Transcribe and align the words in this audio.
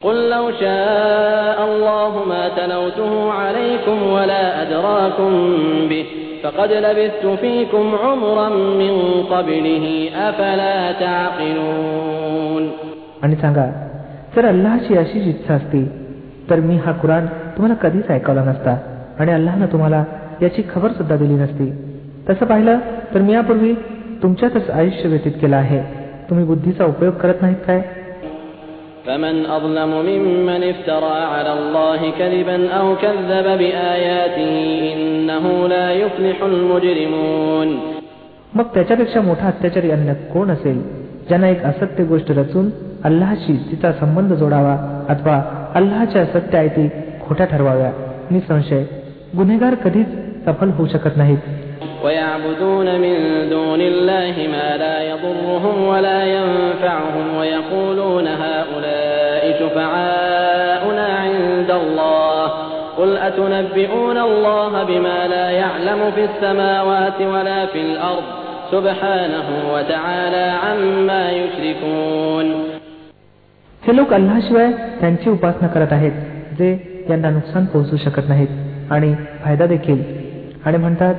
قل 0.00 0.30
لو 0.30 0.50
شاء 0.60 1.58
الله 1.64 2.12
ما 2.24 2.44
تلوته 2.48 3.12
عليكم 3.32 3.98
ولا 4.06 4.44
أدراكم 4.62 5.32
به 5.90 6.06
فقد 6.42 6.70
لبثت 6.84 7.26
فيكم 7.40 7.84
عمرا 8.04 8.48
من 8.82 8.94
قبله 9.32 9.84
أفلا 10.28 10.76
تعقلون 10.92 12.64
आणि 13.22 13.36
सांगा 13.36 13.66
जर 14.36 14.44
अल्लाची 14.46 14.96
अशीच 14.96 15.26
इच्छा 15.26 15.54
असती 15.54 15.84
तर 16.50 16.60
मी 16.60 16.76
हा 16.76 16.92
कुराण 16.92 17.26
तुम्हाला 17.56 17.74
कधीच 17.82 18.10
ऐकवला 18.10 18.44
नसता 18.44 18.76
आणि 19.18 19.32
अल्लानं 19.32 19.66
तुम्हाला 19.72 20.04
याची 20.42 20.62
खबर 20.74 20.92
सुद्धा 20.92 21.16
दिली 21.16 21.34
नसती 21.34 21.70
तसं 22.28 22.46
पाहिलं 22.46 22.78
तर 23.14 23.20
मी 23.22 23.32
यापूर्वी 23.32 23.74
तुमच्यातच 24.22 24.70
आयुष्य 24.70 25.08
व्यतीत 25.08 25.40
केलं 25.40 25.56
आहे 25.56 25.80
तुम्ही 26.30 26.44
बुद्धीचा 26.44 26.84
उपयोग 26.84 27.14
करत 27.14 27.42
नाहीत 27.42 27.60
काय 27.66 27.82
فمن 29.08 29.46
أظلم 29.46 29.92
ممن 30.06 30.62
افترى 30.64 31.16
على 31.34 31.52
الله 31.52 32.00
كذبا 32.18 32.58
أو 32.70 32.96
كذب 32.96 33.46
بآياته 33.58 34.52
إنه 34.94 35.68
لا 35.68 35.86
يفلح 35.92 36.38
المجرمون 36.42 37.68
मग 38.54 38.66
त्याच्यापेक्षा 38.74 39.20
मोठा 39.20 39.46
अत्याचारी 39.46 39.90
अन्य 39.90 40.12
कोण 40.32 40.50
असेल 40.50 40.78
ज्यांना 41.28 41.48
एक 41.48 41.64
असत्य 41.64 42.04
गोष्ट 42.04 42.30
रचून 42.30 42.68
अल्लाशी 43.04 43.56
तिचा 43.70 43.92
संबंध 43.92 44.32
जोडावा 44.32 44.76
अथवा 45.08 45.40
अल्लाच्या 45.74 46.24
सत्य 46.24 46.58
आहे 46.58 46.68
ती 46.68 46.88
खोट्या 47.26 47.46
ठरवाव्या 47.46 47.90
निसंशय 48.30 48.84
गुन्हेगार 49.36 49.74
कधीच 49.84 50.08
सफल 50.46 50.70
होऊ 50.70 50.86
शकत 50.86 51.16
नाहीत 51.16 51.42
ويعبدون 52.04 52.88
من 53.00 53.16
دون 53.50 53.80
الله 53.80 54.34
ما 54.54 54.68
لا 54.76 54.96
يضرهم 55.10 55.76
ولا 55.88 56.20
ينفعهم 56.26 57.26
ويقولون 57.36 58.26
هؤلاء 58.42 58.97
شفعاؤنا 59.60 61.06
عند 61.16 61.70
الله 61.72 62.46
قل 62.98 63.16
أتنبئون 63.18 64.18
الله 64.18 64.72
بما 64.84 65.18
لا 65.28 65.50
يعلم 65.50 66.00
في 66.10 66.24
السماوات 66.24 67.18
ولا 67.20 67.66
في 67.66 67.80
الأرض 67.80 68.24
سبحانه 68.72 69.48
وتعالى 69.74 70.44
عما 70.64 71.22
يشركون 71.32 72.46
हे 73.82 73.92
लोक 73.92 74.12
अल्लाशिवाय 74.12 74.70
त्यांची 75.00 75.30
उपासना 75.30 75.68
करत 75.68 75.92
आहेत 75.92 76.12
जे 76.58 76.68
यांना 77.10 77.30
नुकसान 77.30 77.64
पोहोचू 77.64 77.96
शकत 77.96 78.28
नाहीत 78.28 78.92
आणि 78.92 79.14
फायदा 79.44 79.66
देखील 79.66 80.02
आणि 80.66 80.76
म्हणतात 80.76 81.14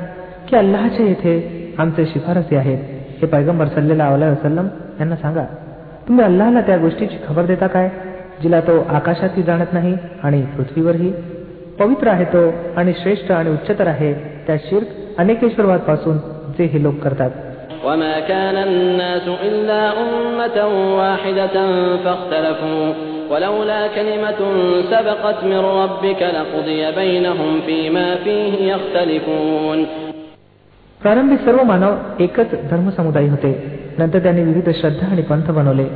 की 0.49 0.55
अल्लाच्या 0.55 1.05
येथे 1.05 1.35
आमचे 1.79 2.05
शिफारसी 2.05 2.55
आहेत 2.55 3.21
हे 3.21 3.27
पैगंबर 3.27 3.67
सल्लेला 3.75 4.09
वसलम 4.09 4.67
यांना 4.99 5.15
सांगा 5.15 5.43
तुम्ही 6.07 6.25
अल्लाहला 6.25 6.61
त्या 6.61 6.77
गोष्टीची 6.77 7.17
खबर 7.27 7.45
देता 7.45 7.67
काय 7.67 7.89
जिला 8.43 8.59
तो 8.59 8.79
आकाशातही 8.89 9.43
जाणत 9.43 9.73
नाही 9.73 9.95
आणि 10.23 10.41
पृथ्वीवरही 10.57 11.11
पवित्र 11.79 12.07
आहे 12.07 12.25
तो 12.25 12.43
आणि 12.77 12.93
श्रेष्ठ 13.03 13.31
आणि 13.31 13.49
उच्चतर 13.49 13.87
आहे 13.87 14.13
त्या 14.47 14.55
शिर्क 14.59 15.19
अनेकेश्वरवाद 15.19 15.79
पासून 15.79 16.17
जे 16.57 16.65
हे 16.73 16.83
लोक 16.83 16.99
करतात 17.03 17.31
وما 17.85 18.19
كان 18.21 18.57
الناس 18.57 19.27
إلا 19.43 19.81
أمة 20.03 20.57
واحدة 20.97 21.55
فاختلفوا 22.03 22.85
ولولا 23.31 23.81
كلمة 23.87 24.39
سبقت 24.91 25.39
من 25.43 25.61
ربك 25.81 26.21
لقضي 26.37 26.81
بينهم 26.91 27.51
فيما 27.61 28.07
فيه 28.15 28.53
يختلفون 28.71 29.79
प्रारंभी 31.01 31.37
सर्व 31.37 31.63
मानव 31.63 31.93
एकच 32.19 32.51
धर्मसमुदाय 32.69 33.27
होते 33.27 33.51
नंतर 33.99 34.19
त्यांनी 34.19 34.43
विविध 34.43 34.69
श्रद्धा 34.79 35.07
आणि 35.07 35.21
पंथ 35.21 35.47
बनवले 35.51 35.87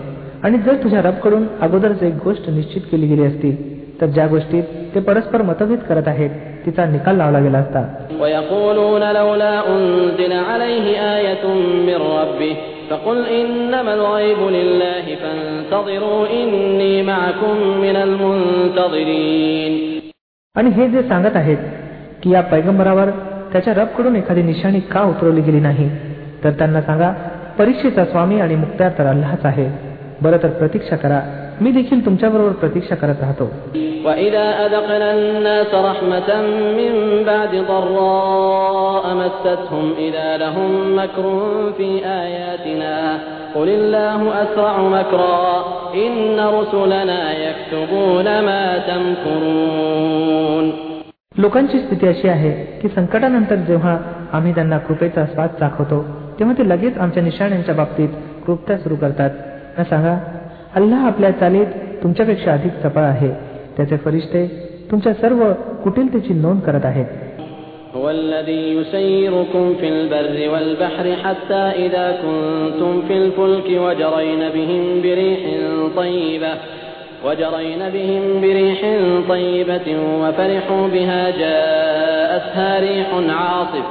आणि 0.45 0.59
जर 0.59 0.75
तुझ्या 0.75 1.03
रबकडून 1.03 1.47
अगोदरच 1.61 2.03
एक 2.03 2.15
गोष्ट 2.25 2.51
निश्चित 2.51 2.83
केली 2.93 3.07
गेली 3.07 3.25
असती 3.25 3.53
तर 4.01 4.07
ज्या 4.07 4.27
गोष्टीत 4.27 4.63
ते 4.95 5.01
परस्पर 5.01 5.43
मतभेद 5.43 5.79
करत 5.79 6.09
आहेत 6.09 6.31
तिचा 6.67 6.87
निकाल 6.87 7.17
लावला 7.17 7.39
गेला 7.39 7.59
असता. 7.59 7.81
आणि 20.57 20.71
हे 20.71 20.89
जे 20.89 21.03
सांगत 21.03 21.37
आहेत 21.37 21.57
की 22.23 22.31
या 22.31 22.41
पैगंबरावर 22.41 23.11
त्याच्या 23.53 23.75
रबकडून 23.75 24.17
एखादी 24.17 24.43
निशाणी 24.43 24.81
का 24.81 25.03
उतरवली 25.03 25.41
गेली 25.41 25.61
नाही 25.61 25.91
तर 26.45 26.51
त्यांना 26.51 26.83
सांगा 26.83 27.13
परीक्षेचा 27.59 28.05
स्वामी 28.05 28.41
आणि 28.41 28.55
मुक्त्यार 28.57 28.91
तर 28.99 29.07
अल्लाच 29.07 29.47
आहे. 29.47 29.84
बरं 30.22 30.38
तर 30.44 30.50
प्रतीक्षा 30.60 30.96
करा 30.96 31.20
मी 31.62 31.72
देखील 31.72 32.06
तुमच्याबरोबर 32.06 32.52
प्रतीक्षा 32.62 32.96
करत 32.96 33.20
राहतो 33.22 33.46
وإذا 34.06 34.46
أذقنا 34.66 35.10
الناس 35.14 35.72
رحمة 35.74 36.30
من 36.80 36.94
بعد 37.24 37.54
ضراء 37.68 39.06
مستهم 39.16 39.86
إذا 39.98 40.38
لهم 40.38 40.72
مكر 40.96 41.26
في 41.78 41.90
آياتنا 42.06 42.96
قل 43.56 43.70
الله 43.70 44.22
أسرع 44.44 44.76
مكرا 44.90 45.48
إن 45.96 46.40
رسلنا 46.40 47.22
يكتبون 47.40 48.28
ما 48.40 48.64
تمكرون 48.90 50.66
लोकांची 51.36 51.80
स्थिती 51.80 52.08
अशी 52.08 52.28
आहे 52.28 52.52
की 52.82 52.88
संकटानंतर 52.88 53.56
जेव्हा 53.68 53.98
आम्ही 54.34 54.54
त्यांना 54.56 54.78
कृपेचा 54.78 55.26
स्वाद 55.26 55.50
दाखवतो 55.60 56.02
तेव्हा 56.40 56.56
ते 56.58 56.70
लगेच 56.70 56.98
आमच्या 56.98 57.24
निशाण्यांच्या 57.24 57.76
बाबतीत 57.76 58.10
कृपता 58.46 58.78
सुरू 58.78 58.96
करतात 58.96 59.30
न 59.80 59.84
सांगा 59.84 60.18
अल्लाह 60.76 61.06
आपल्या 61.08 61.32
चालीत 61.32 61.70
तुमच्यापेक्षा 62.04 62.54
अधिक 62.54 62.74
चपळ 62.84 63.02
आहे 63.02 63.30
त्याचे 63.78 63.98
फरिश्ते 64.06 64.46
तुमच्या 64.92 65.14
सर्व 65.14 65.44
कुटिलतेची 65.84 66.34
नोंद 66.34 66.62
करत 66.62 66.86
आहेत 66.86 67.06
هو 67.96 68.10
الذي 68.10 68.64
يسيركم 68.78 69.74
في 69.80 69.88
البر 69.90 70.38
والبحر 70.54 71.06
حتى 71.24 71.64
إذا 71.86 72.06
كنتم 72.24 73.02
في 73.08 73.14
الفلك 73.14 73.68
وجرين 73.86 74.42
بهم 74.50 74.84
بريح 75.02 75.42
طيبة 75.96 76.54
وجرين 77.26 77.82
بهم 77.90 78.24
بريح 78.42 78.80
طيبة 79.30 79.88
وفرحوا 80.22 80.88
بها 80.88 81.22
جاءتها 81.30 82.80
ريح 82.80 83.10
عاصف 83.30 83.86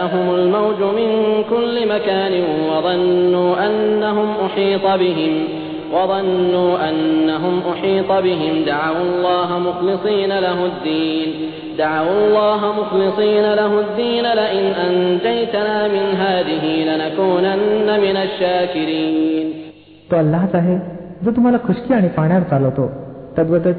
وجاءهم 0.00 0.34
الموج 0.34 0.80
من 0.98 1.08
كل 1.50 1.88
مكان 1.88 2.32
وظنوا 2.70 3.66
أنهم 3.66 4.28
أحيط 4.46 4.84
بهم 5.02 5.32
وظنوا 5.92 6.88
أنهم 6.88 7.54
أحيط 7.72 8.10
بهم 8.12 8.54
دعوا 8.66 9.02
الله 9.02 9.58
مخلصين 9.58 10.28
له 10.38 10.58
الدين 10.66 11.28
دعوا 11.78 12.16
الله 12.18 12.60
مخلصين 12.80 13.46
له 13.54 13.72
الدين 13.80 14.24
لئن 14.34 14.64
أنجيتنا 14.86 15.88
من 15.88 16.04
هذه 16.16 16.64
لنكونن 16.88 17.88
من 18.00 18.16
الشاكرين 18.16 19.46
तो 20.10 20.16
अल्लाच 20.16 20.52
आहे 20.54 20.76
जो 21.24 21.30
तुम्हाला 21.36 21.58
खुशकी 21.66 21.94
आणि 21.94 22.08
पाण्यावर 22.16 22.42
चालवतो 22.50 22.84
तद्वतच 23.38 23.78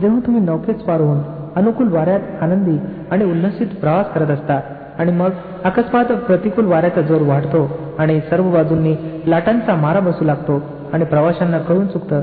जेव्हा 0.00 0.20
तुम्ही 0.26 0.40
नौकेत 0.42 0.82
पार 0.88 1.00
होऊन 1.00 1.20
अनुकूल 1.56 1.88
वाऱ्यात 1.92 2.42
आनंदी 2.42 2.76
आणि 3.10 3.24
उल्लसित 3.24 3.70
प्रवास 3.80 4.06
करत 4.14 4.30
असता 4.30 4.58
आणि 4.98 5.12
मग 5.12 5.30
अकस्मात 5.64 6.12
प्रतिकूल 6.26 6.66
वाऱ्याचा 6.66 7.00
जोर 7.00 7.22
वाढतो 7.22 7.68
आणि 7.98 8.20
सर्व 8.30 8.50
बाजूंनी 8.50 8.94
लाटांचा 9.26 9.74
मारा 9.74 10.00
बसू 10.00 10.24
लागतो 10.24 10.60
आणि 10.92 11.04
प्रवाशांना 11.04 11.58
कळून 11.58 11.86
चुकतं 11.86 12.22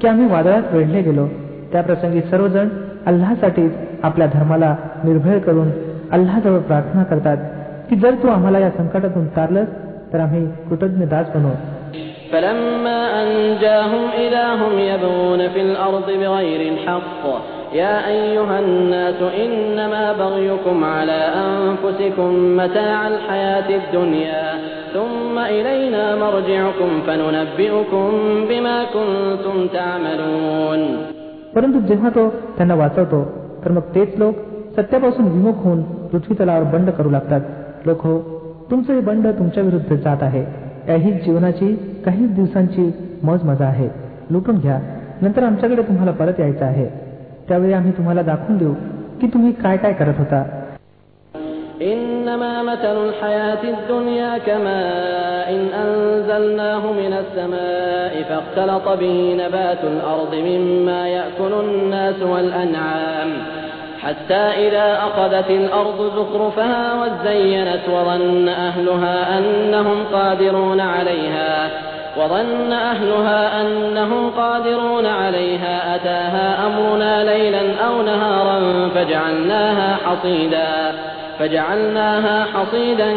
की 0.00 0.08
आम्ही 0.08 0.26
वादळात 0.26 0.72
वेढले 0.72 1.02
गेलो 1.02 1.26
त्या 1.72 1.82
प्रसंगी 1.82 2.20
सर्वजण 2.20 2.68
अल्लासाठीच 3.06 3.72
आपल्या 4.02 4.26
धर्माला 4.26 4.74
निर्भय 5.04 5.38
करून 5.38 5.70
अल्लाजवळ 6.12 6.58
प्रार्थना 6.60 7.02
करतात 7.02 7.36
की 7.90 7.96
जर 7.96 8.14
तू 8.22 8.28
आम्हाला 8.28 8.58
या 8.58 8.70
संकटातून 8.70 9.26
तारलंस 9.36 9.68
तर 10.12 10.20
आम्ही 10.20 10.46
कृतज्ञ 10.68 11.04
दास 11.04 11.30
बनू 11.34 11.50
فلما 12.32 13.00
أنجاهم 13.22 14.04
إذا 14.18 14.46
هم 14.54 14.72
يبغون 14.84 15.48
في 15.48 15.60
الأرض 15.60 16.06
بغير 16.22 16.60
الحق 16.72 17.22
يا 17.72 18.08
أيها 18.08 18.58
الناس 18.60 19.20
إنما 19.44 20.12
بغيكم 20.12 20.84
على 20.86 21.20
أنفسكم 21.44 22.30
متاع 22.56 22.98
الحياة 23.08 23.68
الدنيا 23.80 24.44
ثم 24.94 25.36
إلينا 25.38 26.04
مرجعكم 26.16 26.90
فننبئكم 27.06 28.08
بما 28.50 28.76
كنتم 28.94 29.56
تعملون 29.68 30.80
परंतु 31.54 31.78
जेव्हा 31.88 32.10
तो 32.10 32.22
त्यांना 32.56 32.74
वाचवतो 32.74 33.20
तर 33.64 33.70
मग 33.72 33.84
तेच 33.94 34.18
लोक 34.18 34.34
सत्यापासून 34.76 35.26
विमुख 35.26 35.64
होऊन 35.64 35.82
पृथ्वी 36.12 36.34
तलावर 36.40 36.64
बंड 36.72 36.90
करू 36.90 37.10
लागतात 37.10 37.86
लोक 37.86 38.00
हो 38.06 38.18
तुमचं 38.70 38.92
हे 38.92 39.00
बंड 39.00 39.26
तुमच्या 39.38 39.62
विरुद्ध 39.62 39.96
जात 39.96 40.22
आहे 40.22 40.44
याही 40.88 41.12
जीवनाची 41.12 41.74
काही 42.04 42.26
दिवसांची 42.26 42.90
मज 43.22 43.44
मजा 43.44 43.66
आहे 43.66 43.88
लुटून 44.30 44.58
घ्या 44.58 44.78
नंतर 45.22 45.42
आमच्याकडे 45.42 45.82
तुम्हाला 45.82 46.10
परत 46.10 46.40
यायचं 46.40 46.64
आहे 46.64 46.99
त्यावेळी 47.50 47.72
आम्ही 47.72 47.92
तुम्हाला 47.92 48.22
दाखवून 48.22 48.58
देऊ 48.58 48.74
की 49.20 49.26
तुम्ही 49.26 49.52
काय 49.52 49.76
काय 49.76 49.92
करत 49.92 50.18
होता 50.18 50.44
إنما 51.80 52.16
إنما 52.26 52.62
مثل 52.62 52.96
الحياة 53.08 53.62
الدنيا 53.64 54.38
كماء 54.38 55.50
إن 55.50 55.68
أنزلناه 55.84 56.92
من 56.92 57.12
السماء 57.12 58.22
فاختلط 58.22 58.88
به 58.88 59.36
نبات 59.40 59.84
الأرض 59.84 60.34
مما 60.34 61.08
يأكل 61.08 61.52
الناس 61.52 62.22
والأنعام 62.22 63.30
حتى 64.02 64.34
إذا 64.34 64.98
أخذت 64.98 65.50
الأرض 65.50 66.12
زخرفها 66.16 66.94
وزينت 66.94 67.88
وظن 67.88 68.48
أهلها 68.48 69.38
أنهم 69.38 70.04
قادرون 70.12 70.80
عليها 70.80 71.70
وظن 72.16 72.72
أهلها 72.72 73.60
أنهم 73.60 74.30
قادرون 74.30 75.06
عليها 75.06 75.96
أتاها 75.96 76.66
أمرنا 76.66 77.24
ليلا 77.24 77.64
أو 77.86 78.02
نهارا 78.02 78.88
فجعلناها 78.88 79.96
حصيدا 79.96 80.92
فجعلناها 81.38 82.44
حصيدا 82.44 83.10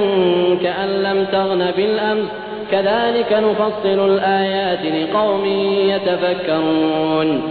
كأن 0.64 0.90
لم 0.90 1.26
تغن 1.26 1.72
بالأمس 1.78 2.28
كذلك 2.72 3.34
نفصل 3.34 4.00
الآيات 4.12 4.80
لقوم 4.80 5.46
يتفكرون 5.92 7.42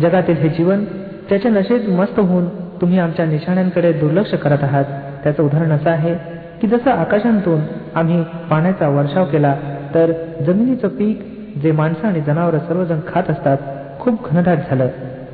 जगातील 0.00 0.36
हे 0.36 0.48
जीवन 0.48 0.84
त्याच्या 1.28 1.50
नशेत 1.50 1.88
मस्त 1.88 2.18
होऊन 2.18 2.48
तुम्ही 2.80 2.98
आमच्या 2.98 3.24
निशाण्यांकडे 3.26 3.92
दुर्लक्ष 3.92 4.34
करत 4.34 4.62
आहात 4.62 4.84
त्याचं 5.24 5.42
उदाहरण 5.42 5.72
असं 5.72 5.90
आहे 5.90 6.14
की 6.60 6.66
जसं 6.66 6.90
आकाशांतून 6.90 7.60
आम्ही 7.94 8.22
पाण्याचा 8.50 8.88
वर्षाव 8.88 9.24
केला 9.24 9.54
तर 9.95 10.11
जमिनीचं 10.47 10.87
पीक 10.87 11.19
जे 11.63 11.71
माणसं 11.71 12.07
आणि 12.07 12.21
जनावर 12.21 12.57
सर्वजण 12.57 12.99
खात 13.07 13.29
असतात 13.29 13.57
खूप 13.99 14.29
घनदाट 14.31 14.57
झालं. 14.69 14.87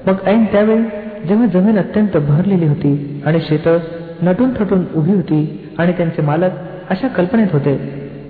मग 0.08 0.28
ऐन 0.28 0.46
त्यावेळी 0.46 0.84
जेव्हा 1.28 1.46
जमीन 1.46 1.78
अत्यंत 1.80 2.18
भरलेली 2.18 2.68
होती 2.68 3.22
आणि 3.26 3.40
शेतं 3.40 3.78
नटून 4.22 4.50
थटून 4.60 4.84
उभी 4.96 5.14
होती 5.14 5.70
आणि 5.80 5.92
त्यांचे 5.92 6.22
मालक 6.22 6.52
अशा 6.90 7.08
कल्पनेत 7.08 7.48
होते 7.54 7.76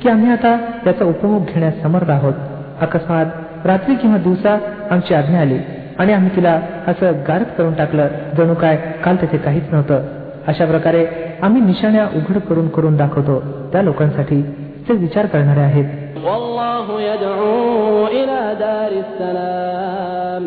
की 0.02 0.10
आम्ही 0.10 0.32
आता 0.32 0.56
त्याचा 0.84 1.06
उपभोग 1.06 1.46
घेण्यास 1.46 1.82
समर्थ 1.82 2.10
आहोत. 2.10 2.34
अकस्मात 2.82 3.66
रात्री 3.66 3.96
किंवा 3.96 4.18
दिवसा 4.18 4.58
आमची 4.92 5.14
आज्ञा 5.14 5.42
आली 5.42 5.58
आणि 6.00 6.14
आम्ही 6.14 6.36
तिला 6.36 6.60
असं 6.88 7.12
गारद 7.28 7.46
करून 7.58 7.74
टाकलं 7.74 8.08
जणू 8.38 8.54
काय 8.54 8.78
काल 9.04 9.16
तेथे 9.16 9.38
काहीच 9.38 9.64
नव्हतं. 9.72 10.02
अशा 10.48 10.66
प्रकारे 10.66 11.06
आम्ही 11.42 11.62
निशाण्या 11.62 12.06
उघड 12.16 12.38
करून 12.38 12.68
करून 12.68 12.98
दाखवतो 12.98 13.40
त्या 13.72 13.82
लोकांसाठी 13.82 14.42
ते 14.90 14.94
विचार 14.94 15.26
करणारे 15.26 15.60
आहेत. 15.60 15.86
والله 16.27 16.87
يدعو 17.03 18.07
إلى 18.09 18.41
دار 18.61 18.93
السلام 19.05 20.45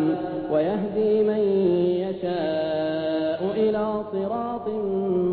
ويهدي 0.52 1.12
من 1.28 1.40
يشاء 2.04 3.40
إلى 3.56 3.84
صراط 4.12 4.66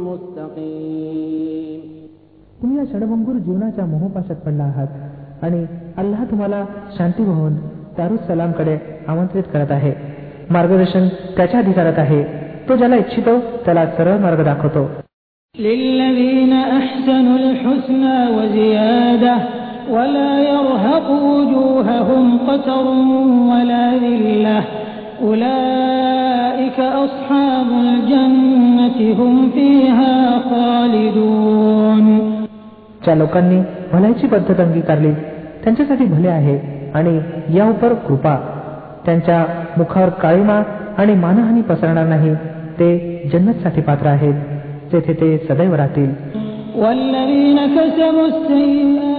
مستقيم 0.08 1.80
तुम्ही 2.62 2.78
या 2.78 2.86
षडभंगूर 2.92 3.36
जीवनाच्या 3.46 3.86
मोहपाशात 3.86 4.36
पडला 4.46 4.64
आहात 4.64 5.44
आणि 5.44 5.66
अल्लाह 5.98 6.24
तुम्हाला 6.32 6.64
शांती 6.98 7.24
वाहून 7.24 7.54
दारुस 7.98 8.20
सलामकडे 8.28 8.78
आमंत्रित 9.08 9.44
करत 9.54 9.72
आहे 9.72 9.94
मार्गदर्शन 10.50 11.08
त्याच्या 11.38 11.60
अधिकारात 11.60 11.98
आहे 11.98 12.24
तो 12.70 12.76
ज्याला 12.76 12.96
इच्छितो 12.96 13.40
त्याला 13.66 13.86
सरळ 13.98 14.18
मार्ग 14.20 14.44
दाखवतो 14.46 14.88
للذين 15.56 16.54
أحسنوا 16.54 17.38
الحسنى 17.38 18.18
وزيادة 18.38 19.36
ولا 19.90 20.32
يرهق 20.40 21.08
وجوههم 21.12 22.26
قتر 22.48 22.86
ولا 23.52 23.86
ذلة 23.98 24.60
أولئك 25.22 26.80
أصحاب 27.06 27.68
الجنة 27.86 28.98
هم 29.20 29.34
فيها 29.56 30.16
خالدون 30.50 32.06
ज्या 33.06 33.16
लोकांनी 33.16 33.60
भल्याची 33.94 34.28
पद्धत 34.28 34.60
अंगीकारली 34.60 35.12
त्यांच्यासाठी 35.64 36.06
भले 36.06 36.28
आहे 36.28 36.58
आणि 36.96 37.14
या 37.58 37.66
उपर 37.70 37.94
कृपा 38.08 38.36
त्यांच्या 39.06 39.46
मुखावर 39.78 40.10
काळीमा 40.22 40.62
आणि 40.98 41.14
मानहानी 41.16 41.62
पसरणार 41.70 42.08
नाही 42.08 42.34
ते 42.80 42.90
जन्नतसाठी 43.34 43.82
पात्र 43.82 44.08
आहेत 44.08 44.34
तेथे 44.94 45.14
ते 45.22 45.38
सदैव 45.50 45.76
राहतील 45.76 46.12
والذين 46.84 47.60
كسبوا 47.76 48.28
السيئات 48.28 49.19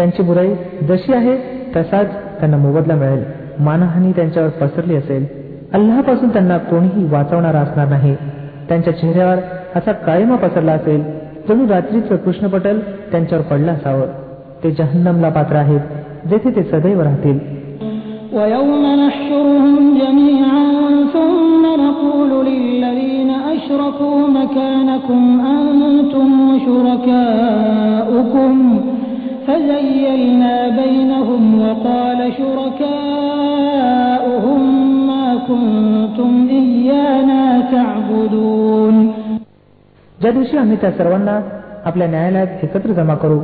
त्यांची 0.00 0.22
बुराई 0.22 0.54
जशी 0.88 1.12
आहे 1.12 1.36
तसाच 1.76 2.06
त्यांना 2.38 2.56
मोबदला 2.56 2.94
मिळेल 2.94 3.22
मानहानी 3.64 4.12
त्यांच्यावर 4.12 4.48
पसरली 4.60 4.96
असेल 4.96 5.26
अल्लापासून 5.74 6.28
त्यांना 6.28 6.58
कोणीही 6.70 7.04
वाचवणारा 7.10 7.60
असणार 7.60 7.88
नाही 7.88 8.14
त्यांच्या 8.68 8.92
चेहऱ्यावर 8.96 9.38
असा 9.76 9.92
काळीमा 10.06 10.36
पसरला 10.36 10.72
असेल 10.72 11.02
जणू 11.48 11.68
रात्रीचं 11.68 12.16
कृष्णपटल 12.16 12.78
त्यांच्यावर 13.12 13.44
पडलं 13.44 13.72
असावं 13.72 14.06
ते 14.64 14.70
जहन्नमला 14.70 15.28
पात्र 15.28 15.56
आहेत 15.56 15.80
जेथे 16.28 16.50
ते 16.56 16.62
सदैव 16.62 17.00
राहतील 17.02 17.38
ويوم 18.32 18.84
نحشرهم 19.02 19.76
جميعا 20.00 20.64
ثم 21.14 21.62
نقول 21.80 22.30
للذين 22.46 23.30
أشركوا 23.54 24.20
مكانكم 24.28 25.22
أنتم 25.52 26.28
وشركاؤكم 26.50 28.52
فزيلنا 29.50 30.54
بينهم 30.80 31.42
وقال 31.62 32.20
شركاؤهم 33.56 34.62
ما 35.08 35.26
كنتم 35.48 36.30
إيانا 36.50 37.42
تعبدون 37.72 38.96
ज्या 40.18 40.30
दिवशी 40.32 40.56
आम्ही 40.58 40.76
त्या 40.80 40.90
सर्वांना 40.98 41.34
आपल्या 41.88 42.06
न्यायालयात 42.08 42.64
एकत्र 42.64 42.90
जमा 42.98 43.14
करू 43.22 43.38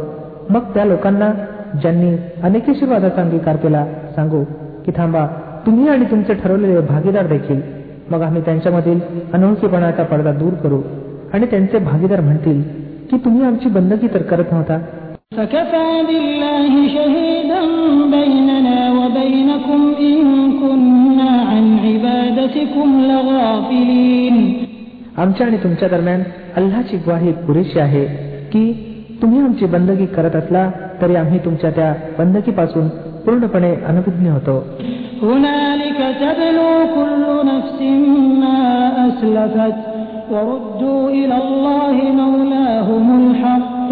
मग 0.51 0.63
त्या 0.75 0.85
लोकांना 0.85 1.29
ज्यांनी 1.83 2.11
अनेकेशीर्वादाचा 2.43 3.21
अंगीकार 3.23 3.57
केला 3.57 3.83
सांगू 4.17 4.41
की 4.87 4.91
थांबा 4.97 5.23
तुम्ही 5.67 5.89
आणि 5.89 6.05
तुमचे 6.11 6.33
ठरवलेले 6.35 6.81
भागीदार 6.89 7.27
देखील 7.27 7.61
मग 8.11 8.21
आम्ही 8.23 8.43
त्यांच्यामधील 8.45 8.99
अनोळखीपणाचा 9.35 10.03
पडदा 10.11 10.33
दूर 10.41 10.55
करू 10.63 10.81
आणि 11.33 11.47
त्यांचे 11.51 11.79
भागीदार 11.91 12.21
म्हणतील 12.21 12.59
की 13.11 13.17
तुम्ही 13.25 13.43
आमची 13.47 13.69
बंदगी 13.79 14.09
तर 14.15 14.23
करत 14.31 14.49
नव्हता 14.53 14.77
فكفى 15.37 15.89
بالله 16.09 16.73
شهيدا 16.97 17.63
بيننا 18.17 18.79
وبينكم 18.99 19.81
إن 20.01 20.19
كنا 20.61 21.31
عن 21.51 21.65
عبادتكم 21.87 22.89
لغافلين 23.11 24.37
आमच्या 25.23 25.47
आणि 25.47 25.57
तुमच्या 25.63 25.89
दरम्यान 25.89 26.23
अल्लाची 26.57 26.97
ग्वाही 26.97 27.33
पुरेशी 27.47 27.79
आहे 27.81 28.05
की 28.53 28.63
तुम्ही 29.23 29.41
आमची 29.41 29.67
बंदगी 29.75 30.07
करत 30.17 30.37
असला 30.37 30.63
तरी 31.03 31.15
आम्ही 31.17 31.39
तुमच्या 31.45 31.71
त्या 31.71 31.93
बंदगीपासून 32.19 32.89
पूर्णपणे 33.25 33.75
अनभिज्ञ 33.89 34.29
होतो 34.31 34.57
هنالك 35.23 36.01
تبلو 36.21 36.73
كل 36.97 37.25
نفس 37.51 37.79
ما 38.43 38.61
أسلفت 39.09 39.79
وردوا 40.33 41.03
إلى 41.11 41.37
الله 41.45 41.97
مولاهم 42.23 43.09
الحق 43.87 43.91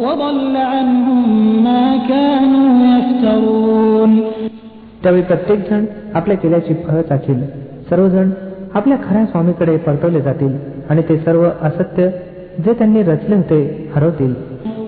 وضل 0.00 0.56
عنهم 0.72 1.28
ما 1.64 1.84
كانوا 2.10 2.68
يفترون 2.94 4.10
त्यावेळी 5.02 5.22
प्रत्येक 5.22 5.60
जण 5.70 5.84
आपल्या 6.14 6.36
केल्याची 6.36 6.74
फळ 6.84 7.00
चाखील 7.08 7.40
सर्वजण 7.90 8.30
आपल्या 8.74 8.96
खऱ्या 9.06 9.24
स्वामीकडे 9.26 9.76
परतवले 9.86 10.20
जातील 10.20 10.52
आणि 10.90 11.02
ते 11.08 11.16
सर्व 11.24 11.42
असत्य 11.62 12.08
जे 12.64 12.72
त्यांनी 12.72 13.02
रचले 13.02 13.36
होते 13.36 13.60
हरवतील 13.94 14.34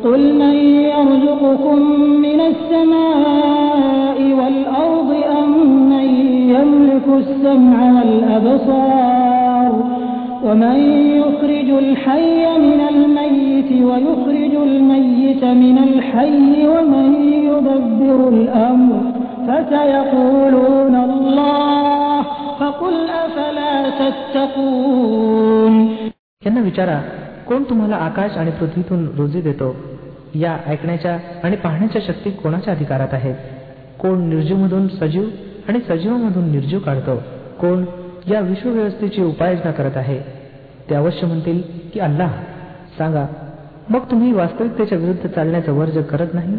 قل 0.05 0.23
من 0.41 0.57
يرزقكم 0.89 1.79
من 2.25 2.41
السماء 2.43 4.19
والأرض 4.39 5.11
أم 5.39 5.51
من 5.93 6.07
يملك 6.55 7.07
السمع 7.21 7.79
والأبصار 7.97 9.18
ومن 10.45 10.79
يخرج 11.17 11.69
الحي 11.85 12.47
من 12.59 12.81
الميت 12.93 13.71
ويخرج 13.83 14.55
الميت 14.69 15.45
من 15.45 15.77
الحي 15.79 16.67
ومن 16.67 17.09
يدبر 17.51 18.19
الأمر 18.29 19.01
فسيقولون 19.47 20.95
الله 20.97 22.23
فقل 22.61 22.97
أفلا 23.25 23.75
تتقون 24.01 25.75
यांना 26.43 26.61
विचारा 26.61 26.99
कोण 27.49 27.63
तुम्हाला 27.63 27.97
आकाश 27.97 28.37
आणि 28.39 28.51
पृथ्वीतून 28.51 29.07
रोजी 29.17 29.41
देतो 29.41 29.75
या 30.35 30.57
ऐकण्याच्या 30.67 31.19
आणि 31.45 31.57
पाहण्याच्या 31.57 32.03
शक्ती 32.07 32.31
कोणाच्या 32.31 32.75
अधिकारात 32.75 33.13
आहेत 33.13 33.35
कोण 34.01 34.29
निर्जीवमधून 34.29 34.89
सजीव 34.89 35.25
आणि 35.69 35.79
सजीवामधून 35.89 36.51
निर्जीव 36.51 36.79
काढतो 36.79 37.17
कोण 37.61 37.85
या 38.28 38.40
विश्वव्यवस्थेची 38.40 39.24
उपाययोजना 39.24 39.72
करत 39.72 39.98
आहे. 39.98 40.20
ते 40.90 40.96
अवश्य 40.96 41.28
म्हणतील 41.28 41.62
की 41.94 42.00
अल्लाह 42.00 42.32
सांगा 42.98 43.26
मग 43.90 44.00
तुम्ही 44.00 44.32
वास्तविकतेच्या 44.32 44.98
विरुद्ध 44.98 45.28
चालण्याचा 45.28 45.72
वर्ज 45.72 45.98
करत 45.98 46.28
नाही? 46.34 46.58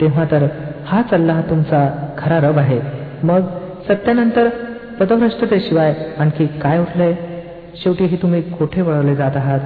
तेव्हा 0.00 0.24
तर 0.24 0.46
हाच 0.86 1.10
अल्लाह 1.10 1.40
तुमचा 1.40 2.08
खरा 2.18 2.38
रब 2.38 2.58
आहे. 2.58 2.80
मग 3.22 3.40
सत्यानंतर 3.88 4.48
पदभ्रष्टतेशिवाय 5.00 5.94
आणखी 6.18 6.46
काय 6.46 6.78
उठलंय 6.80 7.14
शेवटी 7.82 8.04
हे 8.04 8.16
तुम्ही 8.16 8.42
कोठे 8.42 8.82
वळवले 8.82 9.16
जात 9.16 9.36
आहात? 9.36 9.60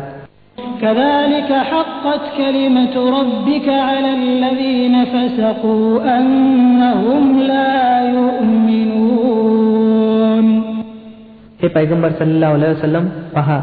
हे 11.62 11.69
पैगंबर 11.69 12.11
सल्ला 12.11 12.50
वसलम 12.50 13.07
पहा 13.07 13.61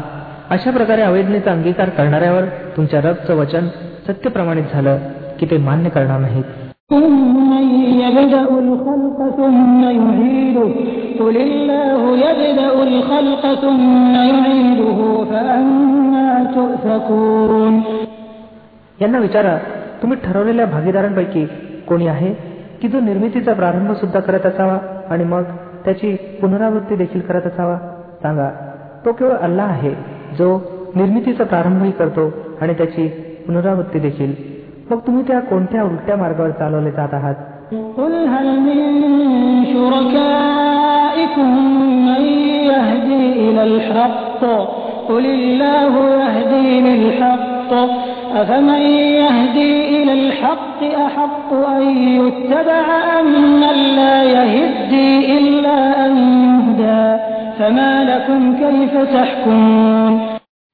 अशा 0.50 0.70
प्रकारे 0.70 1.02
अवैधनेचा 1.02 1.52
अंगीकार 1.52 1.88
करणाऱ्यावर 1.88 2.44
तुमच्या 2.76 3.00
रबचं 3.00 3.34
वचन 3.34 3.68
सत्य 4.06 4.30
प्रमाणित 4.30 4.64
झालं 4.72 4.98
की 5.40 5.46
ते 5.46 5.56
मान्य 5.56 5.90
करणार 5.90 6.20
नाहीत. 6.20 6.44
ثم 6.89 7.49
يبدأ 8.03 8.43
الخلق 8.59 9.17
ثم 9.37 9.81
يعيده 9.83 10.69
قل 11.19 11.35
الله 11.37 12.01
يبدأ 12.17 12.73
الخلق 12.83 13.43
ثم 13.55 14.13
يعيده 14.31 14.99
فأنا 15.31 16.27
تؤفكون 16.55 17.73
यांना 19.01 19.19
विचारा 19.19 19.57
तुम्ही 20.01 20.17
ठरवलेल्या 20.23 20.65
भागीदारांपैकी 20.65 21.45
कोणी 21.87 22.07
आहे 22.07 22.33
की 22.81 22.87
जो 22.87 22.99
निर्मितीचा 22.99 23.53
प्रारंभ 23.53 23.91
सुद्धा 23.91 24.19
करत 24.19 24.45
असावा 24.45 24.77
आणि 25.09 25.23
मग 25.23 25.43
त्याची 25.85 26.15
पुनरावृत्ती 26.41 26.95
देखील 26.95 27.21
करत 27.21 27.45
असावा 27.47 27.77
सांगा 28.23 28.49
तो 29.05 29.11
केवळ 29.11 29.35
अल्लाह 29.47 29.67
आहे 29.67 29.93
जो 30.37 30.49
निर्मितीचा 30.95 31.43
प्रारंभही 31.43 31.91
करतो 31.91 32.31
आणि 32.61 32.73
त्याची 32.73 33.07
पुनरावृत्ती 33.47 33.99
देखील 33.99 34.33
मग 34.91 34.99
तुम्ही 35.07 35.23
त्या 35.27 35.39
कोणत्या 35.39 35.83
उलट्या 35.83 36.15
मार्गावर 36.17 36.51
चालवले 36.59 36.91
जात 36.91 37.13
आहात 37.13 37.35
قل 37.97 38.13
هل 38.33 38.47
من 38.59 38.79
شركائكم 39.73 41.49
من 42.07 42.23
يهدي 42.71 43.23
إلى 43.49 43.63
الحق 43.63 44.41
قل 45.09 45.25
الله 45.25 45.93
يهدي 46.21 46.69
للحق 46.81 47.71
أفمن 48.41 48.81
يهدي 49.21 49.73
إلى 49.97 50.13
الحق 50.13 50.79
أحق 51.05 51.49
أن 51.53 51.83
يتبع 52.19 52.85
أم 53.19 53.27
من 53.61 53.77
لا 53.99 54.23
يهدي 54.35 55.37
إلا 55.37 56.05
أن 56.05 56.13
يهدى 56.49 57.03
فما 57.59 57.91
لكم 58.11 58.41
كيف 58.61 58.93
تحكمون 59.15 60.13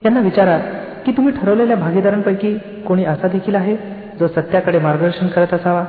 त्यांना 0.01 0.19
विचारा 0.19 0.57
की 1.05 1.11
तुम्ही 1.17 1.31
ठरवलेल्या 1.33 1.75
भागीदारांपैकी 1.77 2.57
कोणी 2.87 3.05
असा 3.05 3.27
देखील 3.27 3.55
आहे 3.55 3.75
जो 4.20 4.26
सत्याकडे 4.26 4.78
मार्गदर्शन 4.78 5.26
करत 5.26 5.54
असावा? 5.54 5.84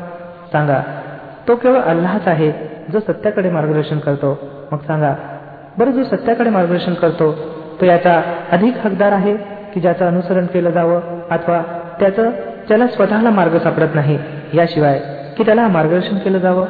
सांगा 0.51 0.81
तो 1.47 1.55
केवळ 1.55 1.79
अल्लाहच 1.79 2.27
आहे 2.27 2.51
जो 2.91 2.99
सत्याकडे 2.99 3.49
मार्गदर्शन 3.49 3.99
करतो. 3.99 4.39
मग 4.71 4.77
सांगा 4.77 5.15
बरं 5.77 5.91
जो 5.91 6.03
सत्याकडे 6.03 6.49
मार्गदर्शन 6.49 6.93
करतो 6.93 7.31
तो 7.81 7.85
याचा 7.85 8.21
अधिक 8.51 8.73
हकदार 8.83 9.11
आहे 9.11 9.35
की 9.73 9.79
ज्याचं 9.79 10.07
अनुसरण 10.07 10.45
केलं 10.45 10.69
जावं 10.69 10.99
अथवा 11.31 11.61
त्याचं 11.99 12.29
त्याला 12.67 12.87
स्वतःला 12.87 13.29
मार्ग 13.29 13.57
सापडत 13.57 13.95
नाही? 13.95 14.19
याशिवाय 14.53 14.99
की 15.37 15.43
त्याला 15.43 15.67
मार्गदर्शन 15.67 16.17
केलं 16.17 16.37
जावं? 16.37 16.65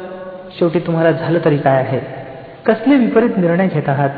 शेवटी 0.59 0.79
तुम्हाला 0.79 1.11
झालं 1.11 1.39
तरी 1.45 1.57
काय 1.57 1.75
आहे? 1.75 1.99
कसले 2.65 2.95
विपरीत 2.95 3.37
निर्णय 3.37 3.67
घेत 3.67 3.89
आहात? 3.89 4.09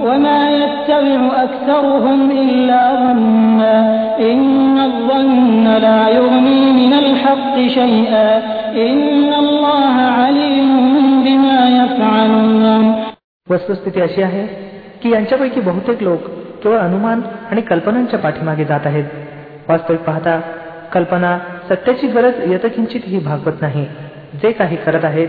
وما 0.00 0.50
يتبع 0.50 1.20
أكثرهم 1.42 2.30
إلا 2.30 2.80
ظنا 2.94 3.76
إن 4.30 4.78
الظن 4.78 5.64
لا 5.64 6.08
يغني 6.08 6.62
من 6.72 6.92
الحق 6.92 7.54
شيئا 7.68 8.28
إن 8.88 9.30
الله 9.34 9.94
عليم 10.20 10.68
بما 11.24 11.58
يفعلون 11.80 12.84
वस्तुस्थिती 13.46 14.00
अशी 14.00 14.22
आहे 14.22 14.46
की 15.02 15.10
यांच्यापैकी 15.12 15.60
बहुतेक 15.60 16.02
लोक 16.02 16.26
केवळ 16.62 16.78
अनुमान 16.78 17.20
आणि 17.50 17.60
कल्पनांच्या 17.60 18.18
पाठीमागे 18.18 18.64
जात 18.64 18.86
आहेत 18.86 19.04
वास्तविक 19.68 20.00
पाहता 20.00 20.38
कल्पना 20.92 21.38
सत्याची 21.68 22.06
गरज 22.06 22.34
यथकिंचितही 22.52 23.18
भागवत 23.18 23.60
नाही 23.60 23.84
जे 24.42 24.52
काही 24.52 24.76
करत 24.76 25.04
आहेत 25.04 25.28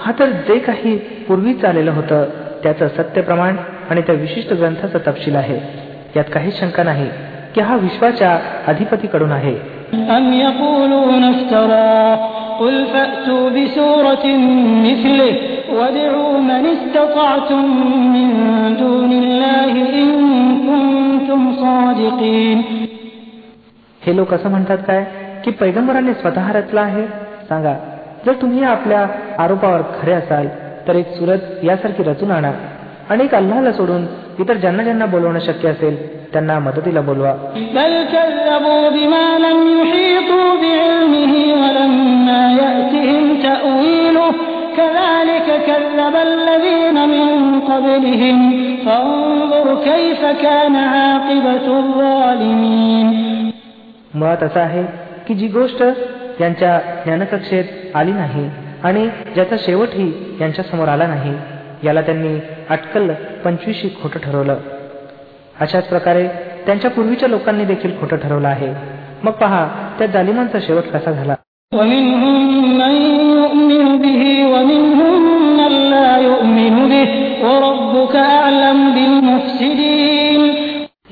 हा 0.00 0.12
तर 0.18 0.30
जे 0.48 0.58
काही 0.58 0.96
पूर्वीच 1.28 1.64
आलेलं 1.64 1.90
होतं 1.90 2.24
त्याचं 2.62 2.88
सत्य 2.88 3.20
प्रमाण 3.20 3.56
आणि 3.90 4.00
त्या 4.00 4.14
विशिष्ट 4.14 4.52
ग्रंथाचा 4.52 4.98
तपशील 5.06 5.36
आहे 5.36 5.58
यात 6.16 6.24
काही 6.32 6.50
शंका 6.50 6.82
नाही 6.82 7.08
की 7.54 7.60
हा 7.60 7.76
विश्वाच्या 7.76 8.38
अधिपतीकडून 8.66 9.32
आहे 9.32 9.56
أم 9.94 10.32
يقولون 10.32 11.24
افتراه 11.24 12.16
قل 12.60 12.84
فأتوا 12.84 13.50
بسورة 13.50 14.24
مثله 14.86 15.32
وادعوا 15.72 16.38
من 16.40 16.62
استطعتم 16.66 17.64
من 18.14 18.28
دون 18.78 19.12
الله 19.12 19.72
إن 20.00 20.10
كنتم 20.68 21.40
صادقين 21.54 22.58
हे 24.02 24.16
लोक 24.16 24.34
असं 24.34 24.50
म्हणतात 24.50 24.78
काय 24.86 25.04
की 25.44 25.50
पैगंबराने 25.50 26.14
स्वतः 26.14 26.52
रचला 26.52 26.80
आहे 26.80 27.06
सांगा 27.48 27.74
जर 28.25 28.33
तुम्ही 28.33 28.63
आपल्या 28.63 29.07
आरोपावर 29.43 29.81
खरे 30.01 30.11
असाल 30.11 30.47
तर 30.87 30.95
एक 30.95 31.13
सुरत 31.13 31.37
यासारखी 31.63 32.03
रचून 32.03 32.31
आणा. 32.31 32.51
आणि 33.09 33.23
एक 33.23 33.35
अल्लाला 33.35 33.71
सोडून 33.71 34.05
इतर 34.39 34.53
ज्यांना 34.53 34.83
ज्यांना 34.83 35.05
बोलवणं 35.05 35.39
शक्य 35.39 35.69
असेल 35.69 36.25
त्यांना 36.33 36.59
मदतीला 36.59 37.01
बोलवा. 37.01 37.33
मुळात 54.13 54.43
असं 54.43 54.59
आहे 54.59 54.83
की 55.27 55.33
जी 55.33 55.47
गोष्ट 55.47 55.83
यांच्या 56.39 56.79
ज्ञानकक्षेत 57.05 57.63
आली 57.95 58.11
नाही 58.11 58.49
आणि 58.83 59.09
ज्याचा 59.33 59.55
शेवटही 59.59 60.37
यांच्यासमोर 60.41 60.87
आला 60.87 61.07
नाही 61.07 61.33
याला 61.83 62.01
त्यांनी 62.01 62.39
अटकल 62.69 63.11
पंचवीशी 63.45 63.89
खोटं 64.01 64.19
ठरवलं. 64.19 64.57
अशाच 65.59 65.87
प्रकारे 65.87 66.27
त्यांच्या 66.65 66.91
पूर्वीच्या 66.91 67.29
लोकांनी 67.29 67.65
देखील 67.65 67.99
खोटं 67.99 68.17
ठरवलं 68.17 68.47
आहे. 68.47 68.73
मग 69.23 69.31
पहा 69.31 69.67
त्या 69.99 70.07
जालिमांचा 70.07 70.59
शेवट 70.59 70.83
कसा 70.83 71.11
झाला? 71.11 71.35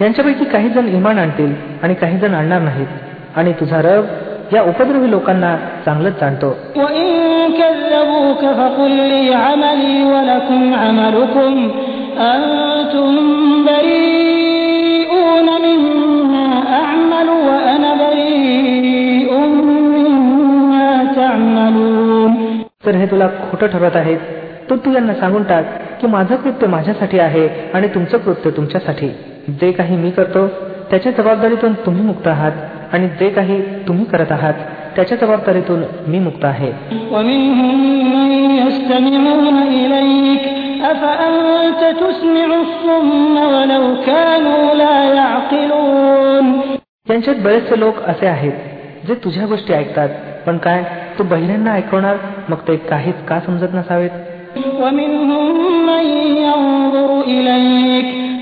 यांच्यापैकी 0.02 0.46
काही 0.46 0.70
जण 0.70 0.88
इमान 0.88 1.20
आणतील 1.20 1.54
आणि 1.84 1.94
काही 1.94 2.18
जण 2.18 2.34
आणणार 2.34 2.62
नाहीत. 2.62 2.88
आणि 3.36 3.54
तुझा 3.54 3.82
रब 3.82 4.06
या 4.54 4.64
उपद्रवी 4.64 5.12
लोकांना 5.12 5.58
चांगलंच 5.86 6.14
जाणतो. 6.20 6.58
तर 22.86 22.92
हे 22.92 23.06
तुला 23.06 23.28
खोटं 23.28 23.68
ठरत 23.68 23.96
आहेत. 23.96 24.18
तो 24.70 24.76
तू 24.76 24.94
यांना 24.94 25.14
सांगून 25.14 25.44
टाक 25.44 25.66
की 26.02 26.08
माझं 26.08 26.36
कृत्य 26.36 26.68
माझ्यासाठी 26.68 27.20
आहे 27.20 27.50
आणि 27.74 27.88
तुमचं 27.88 28.18
कृत्य 28.18 28.50
तुमच्यासाठी. 28.50 29.08
जे 29.48 29.72
काही 29.72 29.98
मी 29.98 30.12
करतो 30.12 30.48
त्याच्या 30.92 31.12
जबाबदारीतून 31.12 31.74
तुम्ही 31.74 32.02
मुक्त 32.02 32.28
आहात. 32.28 32.52
आणि 32.94 33.08
जे 33.08 33.30
काही 33.30 33.88
तुम्ही 33.88 34.06
करत 34.06 34.32
आहात 34.32 34.54
त्याच्या 34.96 35.18
जबाबदारीतून 35.18 35.84
मी 36.08 36.20
मुक्त 36.20 36.46
आहे. 36.46 36.72
त्यांच्यात 47.08 47.36
बरेचसे 47.40 47.80
लोक 47.80 48.00
असे 48.00 48.28
आहेत 48.28 48.54
जे 49.08 49.14
तुझ्या 49.14 49.46
गोष्टी 49.46 49.74
ऐकतात. 49.74 50.10
पण 50.46 50.58
काय 50.58 50.84
तू 51.20 51.24
बहिऱ्यांना 51.24 51.74
ऐकवणार? 51.74 52.18
मग 52.50 52.58
ते 52.68 52.76
काहीच 52.76 53.16
का 53.28 53.40
समजत 53.40 53.74
नसावेत? 53.74 54.10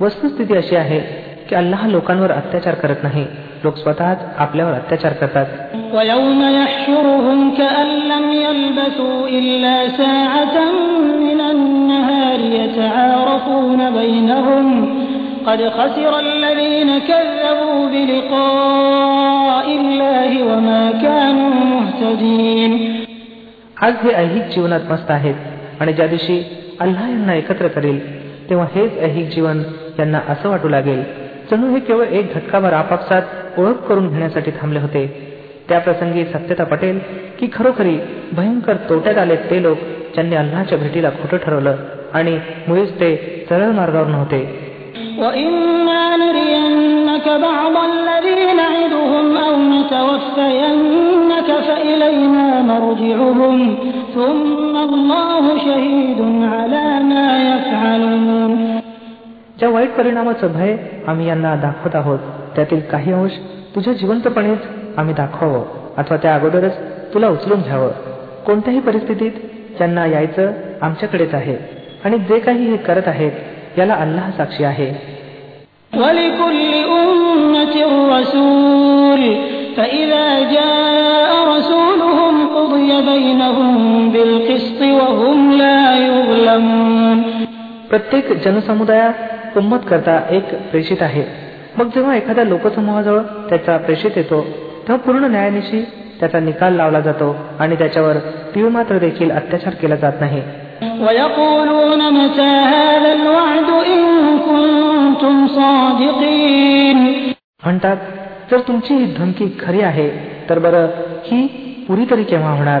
वस्तुस्थिती 0.00 0.56
अशी 0.56 0.76
आहे 0.76 1.00
की 1.48 1.54
अल्लाह 1.54 1.86
लोकांवर 1.86 2.30
अत्याचार 2.30 2.74
करत 2.74 2.96
नाही. 3.02 3.26
लोक 3.64 3.76
स्वतःच 3.76 4.18
आपल्यावर 4.38 4.72
अत्याचार 4.72 5.12
करतात. 5.12 5.46
आज 23.82 23.94
हे 24.04 24.10
ऐहिक 24.10 24.42
जीवनात 24.42 24.80
मस्त 24.90 25.10
आहेत 25.10 25.34
आणि 25.80 25.92
ज्या 25.92 26.06
दिवशी 26.06 26.44
अल्लाह 26.80 27.08
यांना 27.08 27.34
एकत्र 27.34 27.68
करेल 27.68 28.20
तेव्हा 28.50 28.66
हेच 28.74 28.98
ऐहिक 28.98 29.28
जीवन 29.34 29.62
त्यांना 30.00 30.20
असं 30.28 30.48
वाटू 30.48 30.68
लागेल 30.68 31.02
जणू 31.50 31.68
हे 31.70 31.80
केवळ 31.80 32.04
एक 32.04 32.32
धक्काभर 32.34 32.72
आपापसात 32.72 33.22
ओळख 33.58 33.80
करून 33.88 34.08
घेण्यासाठी 34.08 34.50
थांबले 34.50 34.78
होते. 34.78 35.02
त्या 35.68 35.78
प्रसंगी 35.78 36.24
सत्यता 36.24 36.64
पटेल 36.64 37.00
की 37.38 37.48
खरोखरी 37.52 37.98
भयंकर 38.32 38.76
तोट्यात 38.88 39.18
आले 39.18 39.36
ते 39.36 39.62
लोक 39.62 39.78
ज्यांनी 40.14 40.36
अल्लाच्या 40.36 40.78
भेटीला 40.78 41.10
खोटं 41.10 41.36
ठरवलं 41.36 41.76
आणि 42.12 42.38
मुळीच 42.68 43.00
ते 43.00 43.10
सरळ 43.48 43.70
मार्गावर 43.70 44.06
नव्हते. 44.06 44.40
ज्या 59.60 59.68
वाईट 59.68 59.90
परिणामाचं 59.90 60.52
भय 60.52 60.76
आम्ही 61.06 61.28
यांना 61.28 61.54
दाखवत 61.54 61.96
आहोत 61.96 62.18
त्यातील 62.56 62.80
काही 62.80 63.12
अंश 63.12 63.30
तुझ्या 63.74 63.92
जिवंतपणेच 63.92 64.58
आम्ही 64.96 65.14
दाखवावं 65.14 65.62
अथवा 65.96 66.16
त्या 66.16 66.34
अगोदरच 66.34 66.78
तुला 67.14 67.28
उचलून 67.28 67.60
घ्यावं. 67.60 67.88
कोणत्याही 68.46 68.80
परिस्थितीत 68.80 69.30
त्यांना 69.78 70.06
यायचं 70.06 70.50
आमच्याकडेच 70.82 71.34
आहे 71.34 71.56
आणि 72.04 72.18
जे 72.18 72.38
काही 72.38 72.70
हे 72.70 72.76
करत 72.76 73.02
आहेत 73.06 73.32
याला 73.78 73.94
अल्लाह 73.94 74.30
साक्षी 74.30 74.64
आहे. 74.64 74.86
प्रत्येक 87.88 88.32
जनसमुदायात 88.32 89.12
उम्मत 89.56 89.78
करता 89.90 90.20
एक 90.30 90.54
प्रेषित 90.70 91.02
आहे. 91.02 91.24
मग 91.78 91.86
जेव्हा 91.86 92.16
एखाद्या 92.16 92.44
लोकसमूहाजवळ 92.44 93.18
त्याचा 93.18 93.76
प्रेषित 93.76 94.10
येतो 94.16 94.40
तेव्हा 94.88 94.96
पूर्ण 94.96 95.24
न्यायानिशी 95.24 95.82
त्याचा 96.20 96.40
निकाल 96.40 96.74
लावला 96.74 97.00
जातो 97.00 97.36
आणि 97.58 97.76
त्याच्यावर 97.76 98.16
तीळ 98.54 98.68
मात्र 98.68 98.98
देखील 98.98 99.30
अत्याचार 99.30 99.74
केला 99.74 99.96
जात 99.96 100.12
नाही. 100.20 100.42
म्हणतात 107.64 107.96
जर 108.50 108.58
तुमची 108.58 108.94
ही 108.94 109.14
धमकी 109.14 109.56
खरी 109.66 109.80
आहे 109.80 110.10
तर 110.50 110.58
बरं 110.58 110.86
ही 111.24 111.46
पुरी 111.88 112.04
तरी 112.10 112.22
केव्हा 112.22 112.52
होणार? 112.52 112.80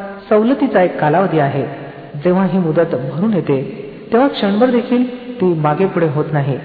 सवलतीचा 0.30 0.82
एक 0.82 0.98
कालावधी 1.00 1.38
आहे 1.40 1.64
जेव्हा 2.24 2.44
ही 2.52 2.58
मुदत 2.58 2.94
भरून 3.10 3.34
येते 3.34 3.60
तेव्हा 4.12 4.28
क्षणभर 4.28 4.70
देखील 4.70 5.04
ती 5.40 5.52
मागे 5.62 5.86
पुढे 5.86 6.08
होत 6.14 6.32
नाही 6.32 6.58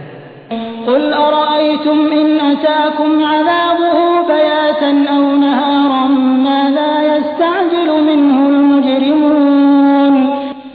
قل 0.87 1.03
أرأيتم 1.15 1.99
إن 2.11 2.29
أتاكم 2.41 3.11
عذابه 3.25 3.97
بياتا 4.27 4.91
أو 5.09 5.23
نهارا 5.37 6.05
ماذا 6.47 6.89
يستعجل 7.11 7.89
منه 8.07 8.37
المجرمون 8.49 10.15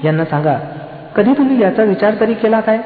यांना 0.05 0.25
सांगा 0.25 0.57
कधी 1.17 1.33
तुम्ही 1.33 1.61
याचा 1.63 1.83
विचार 1.85 2.15
तरी 2.21 2.35
केला 2.35 2.61
काय 2.61 2.79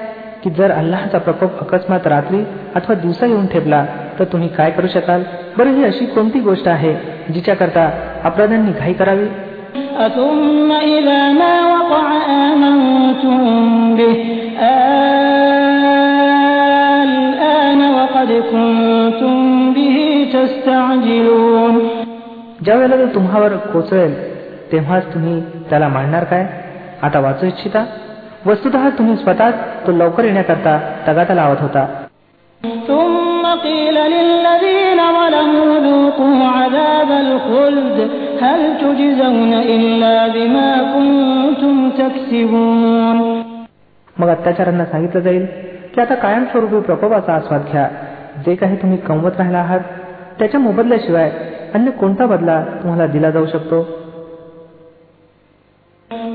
की 0.44 0.50
जर 0.50 0.70
अल्लाहचा 0.70 1.18
प्रकोप 1.18 1.58
अकस्मात 1.60 2.06
रात्री 2.06 2.42
अथवा 2.74 2.94
दिवसा 2.96 3.26
येऊन 3.26 3.46
ठेपला 3.46 3.84
तर 4.18 4.24
तुम्ही 4.32 4.48
काय 4.56 4.70
करू 4.70 4.86
शकाल 4.94 5.22
बरं 5.58 5.76
ही 5.76 5.84
अशी 5.84 6.06
कोणती 6.06 6.40
गोष्ट 6.40 6.68
आहे 6.68 6.94
जिच्याकरता 7.30 7.88
अपराधांनी 8.24 8.72
घाई 8.72 8.92
करावी 8.92 9.26
أثم 10.06 10.72
إذا 10.72 11.32
ما 11.32 11.54
وقع 11.74 12.06
آمنتم 12.48 13.40
به 13.96 14.16
الآن 17.04 17.80
وقد 17.98 18.30
كنتم 18.52 19.36
به 19.74 19.96
تستعجلون 20.34 21.74
ज्या 22.64 22.74
वेळेला 22.76 22.96
तो 22.96 23.06
तुम्हावर 23.14 23.52
कोसळेल 23.72 24.12
तेव्हाच 24.72 25.04
तुम्ही 25.14 25.40
त्याला 25.70 25.88
मांडणार 25.88 26.24
काय 26.24 26.44
आता 27.02 27.18
वाचू 27.20 27.46
इच्छिता 27.46 27.84
वस्तुत 28.46 28.74
तुम्ही 28.98 29.16
स्वतःच 29.16 29.54
तो 29.86 29.92
लवकर 29.92 30.24
येण्याकरता 30.24 30.74
तगाता 31.06 31.34
लावत 31.34 31.60
होता 31.60 31.84
ثم 32.88 33.44
قيل 33.66 33.96
للذين 34.14 35.00
ظلموا 35.18 35.78
ذوقوا 35.86 36.40
عذاب 36.56 37.10
الخلد 37.26 37.98
هل 38.42 38.60
تجزون 38.80 39.52
إلا 39.76 40.16
بما 40.34 40.70
كنتم 40.94 41.76
تكسبون 41.98 43.18
मग 44.16 44.28
अत्याचारांना 44.28 44.84
सांगितलं 44.84 45.20
जाईल 45.20 45.44
की 45.94 46.00
आता 46.00 46.14
कायमस्वरूपी 46.24 46.80
प्रकोपाचा 46.86 47.32
आस्वाद 47.34 47.62
घ्या 47.72 47.86
जे 48.46 48.54
काही 48.54 48.76
तुम्ही 48.82 48.98
कमवत 49.06 49.38
राहिला 49.38 49.58
आहात 49.58 49.80
त्याच्या 50.38 50.60
मोबदल्याशिवाय 50.60 51.30
अन्य 51.74 51.90
कोणता 52.00 52.26
बदला 52.26 52.60
तुम्हाला 52.82 53.06
दिला 53.06 53.30
जाऊ 53.30 53.46
शकतो 53.46 53.80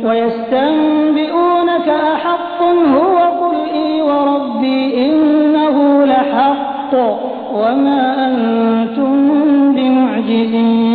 ويستنبئونك 0.06 1.88
أحق 2.13 2.60
هو 2.95 3.17
قل 3.41 3.56
إي 3.74 4.02
وربي 4.02 4.80
إنه 5.06 5.78
لحق 6.06 6.93
وما 7.54 8.02
أنتم 8.28 9.13
بمعجزين 9.76 10.88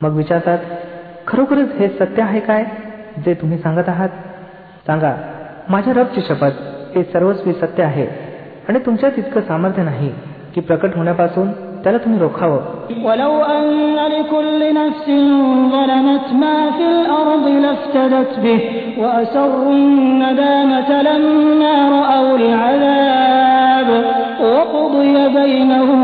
मग 0.00 0.16
विचारतात 0.16 0.58
खरोखरच 1.26 1.72
हे 1.78 1.88
सत्य 1.88 2.22
आहे 2.22 2.40
काय 2.40 2.64
जे 3.24 3.34
तुम्ही 3.34 3.58
सांगत 3.58 3.88
आहात 3.88 4.08
सांगा 4.86 5.14
माझ्या 5.70 5.94
रबची 5.94 6.20
शपथ 6.20 6.60
हे 6.96 7.02
सर्वस्वी 7.04 7.52
सत्य 7.52 7.82
आहे 7.82 8.06
आणि 8.68 8.78
तुमच्यात 8.86 9.18
इतकं 9.18 9.40
सामर्थ्य 9.40 9.82
नाही 9.82 10.12
की 10.54 10.60
प्रकट 10.60 10.96
होण्यापासून 10.96 11.52
त्याला 11.82 11.98
तुम्ही 11.98 12.18
रोखावं 12.18 12.60
ولو 13.04 13.32
أن 13.44 13.96
لكل 14.12 14.60
نفس 14.74 15.06
ظلمت 15.72 16.26
ما 16.42 16.56
في 16.70 16.84
الأرض 16.86 17.48
لافتدت 17.64 18.38
به 18.38 18.60
وأسروا 18.98 19.72
الندامة 19.72 20.90
لما 21.02 21.74
رأوا 21.90 22.36
العذاب 22.38 23.57
وقضي 24.40 25.16
بينهم 25.28 26.00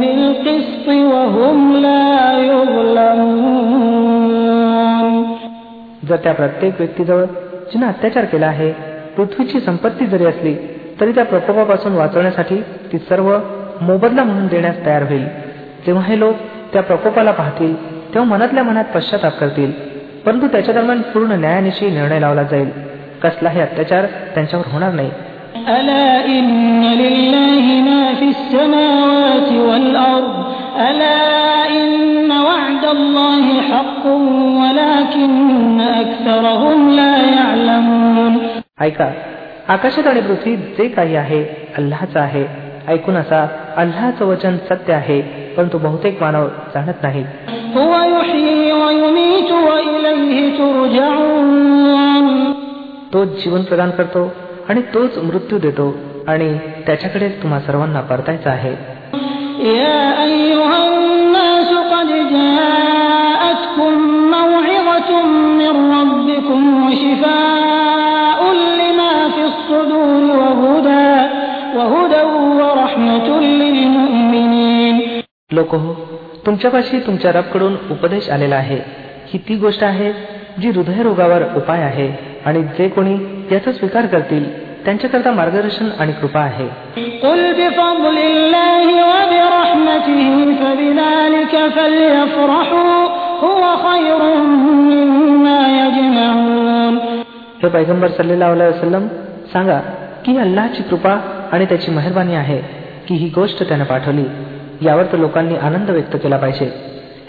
بالقسط 0.00 0.86
وهم 1.12 1.58
لا 1.76 2.06
يظلمون 2.50 3.92
जर 6.08 6.16
त्या 6.16 6.32
प्रत्येक 6.34 6.72
व्यक्तीजवळ 6.78 7.24
जिने 7.72 7.86
अत्याचार 7.86 8.24
केला 8.24 8.46
आहे 8.46 8.70
पृथ्वीची 9.16 9.60
संपत्ती 9.60 10.06
जरी 10.06 10.26
असली 10.26 10.54
तरी 11.00 11.12
त्या 11.12 11.24
प्रकोपापासून 11.24 11.92
वाचवण्यासाठी 11.92 12.60
ती 12.92 12.98
सर्व 13.08 13.28
मोबदला 13.80 14.22
म्हणून 14.24 14.46
देण्यास 14.46 14.76
तयार 14.86 15.02
होईल 15.02 15.26
तेव्हा 15.86 16.04
हे 16.04 16.18
लोक 16.18 16.36
त्या 16.72 16.82
प्रकोपाला 16.82 17.30
पाहतील 17.30 17.74
तेव्हा 18.14 18.28
मनातल्या 18.30 18.64
मनात 18.64 18.84
पश्चाताप 18.94 19.38
करतील 19.40 19.70
परंतु 20.26 20.46
त्याच्या 20.46 20.74
दरम्यान 20.74 21.00
पूर्ण 21.14 21.38
न्यायानिशी 21.40 21.90
निर्णय 21.90 22.20
लावला 22.20 22.42
जाईल 22.42 22.70
कसलाही 23.22 23.60
अत्याचार 23.60 24.06
त्यांच्यावर 24.34 24.66
होणार 24.72 24.92
नाही 24.92 25.10
ألا 25.68 26.26
إن 26.26 26.82
لله 27.02 27.64
ما 27.88 28.14
في 28.14 28.26
السماوات 28.28 29.50
والأرض 29.68 30.34
ألا 30.88 31.20
إن 31.68 32.30
وعد 32.46 32.84
الله 32.96 33.44
حق 33.62 34.04
ولكن 34.60 35.80
أكثرهم 35.80 36.78
لا 36.96 37.14
يعلمون 37.36 38.32
ऐका 38.80 39.08
आकाशात 39.68 40.06
आणि 40.06 40.20
पृथ्वीत 40.20 40.58
जे 40.78 40.88
काही 40.88 41.16
आहे 41.16 41.42
अल्लाचं 41.78 42.20
आहे 42.20 42.44
ऐकून 42.88 43.16
असा 43.16 43.40
अल्लाचं 43.76 44.24
वचन 44.26 44.56
सत्य 44.70 44.92
आहे 44.92 45.20
परंतु 45.56 45.78
बहुतेक 45.78 46.22
मानव 46.22 46.46
जाणत 46.74 47.02
नाहीत 47.02 47.26
هو 47.76 47.92
يحيي 48.14 48.72
ويميت 48.72 49.50
وإليه 49.66 50.34
ترجعون 50.58 51.46
तोच 53.12 53.28
जीवन 53.42 53.62
प्रदान 53.68 53.90
करतो 53.90 54.22
आणि 54.69 54.81
तोच 54.93 55.17
मृत्यू 55.17 55.57
देतो 55.57 55.95
आणि 56.27 56.57
त्याच्याकडे 56.57 57.29
तुम्हा 57.29 57.59
सर्वांना 57.59 58.01
परतायचं 58.01 58.49
आहे. 58.49 58.97
लोक 75.51 75.75
हो 75.75 75.93
तुमच्यापाशी 76.45 76.99
तुमच्या 76.99 77.31
रबकडून 77.31 77.73
उपदेश 77.73 78.29
आलेला 78.29 78.55
आहे. 78.55 78.79
ही 79.27 79.37
ती 79.37 79.55
गोष्ट 79.55 79.83
आहे 79.83 80.13
जी 80.61 80.69
हृदयरोगावर 80.69 81.41
उपाय 81.55 81.81
आहे 81.81 82.13
आणि 82.45 82.63
जे 82.63 82.89
कोणी 82.89 83.36
याचा 83.51 83.71
स्वीकार 83.71 84.05
करतील. 84.05 84.67
त्यांच्याकरता 84.85 85.31
मार्गदर्शन 85.31 85.89
आणि 85.99 86.11
कृपा 86.11 86.39
आहे. 86.39 86.69
हे 97.63 97.69
पैगंबर 97.69 98.07
सल्लेला 98.07 98.49
वसलम 98.49 99.07
सांगा 99.53 99.79
की 100.25 100.37
अल्लाची 100.37 100.83
कृपा 100.83 101.47
आणि 101.51 101.65
त्याची 101.65 101.91
मेहरबानी 101.91 102.35
आहे 102.35 102.57
की 103.07 103.15
ही 103.15 103.29
गोष्ट 103.35 103.63
त्याने 103.67 103.83
पाठवली? 103.83 104.25
यावर 104.81 105.03
तर 105.03 105.17
लोकांनी 105.17 105.55
आनंद 105.55 105.89
व्यक्त 105.89 106.15
केला 106.15 106.37
पाहिजे. 106.37 106.71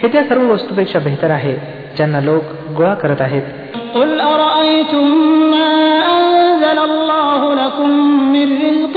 हे 0.02 0.08
त्या 0.08 0.24
सर्व 0.24 0.52
वस्तूपेक्षा 0.52 0.98
बेहतर 0.98 1.30
आहे 1.30 1.54
ज्यांना 1.96 2.20
लोक 2.20 2.42
गोळा 2.76 2.94
करत 2.94 3.20
आहेत. 3.20 3.42
أنزل 6.67 6.79
الله 6.89 7.41
لكم 7.55 7.89
من 8.35 8.47
رزق 8.65 8.95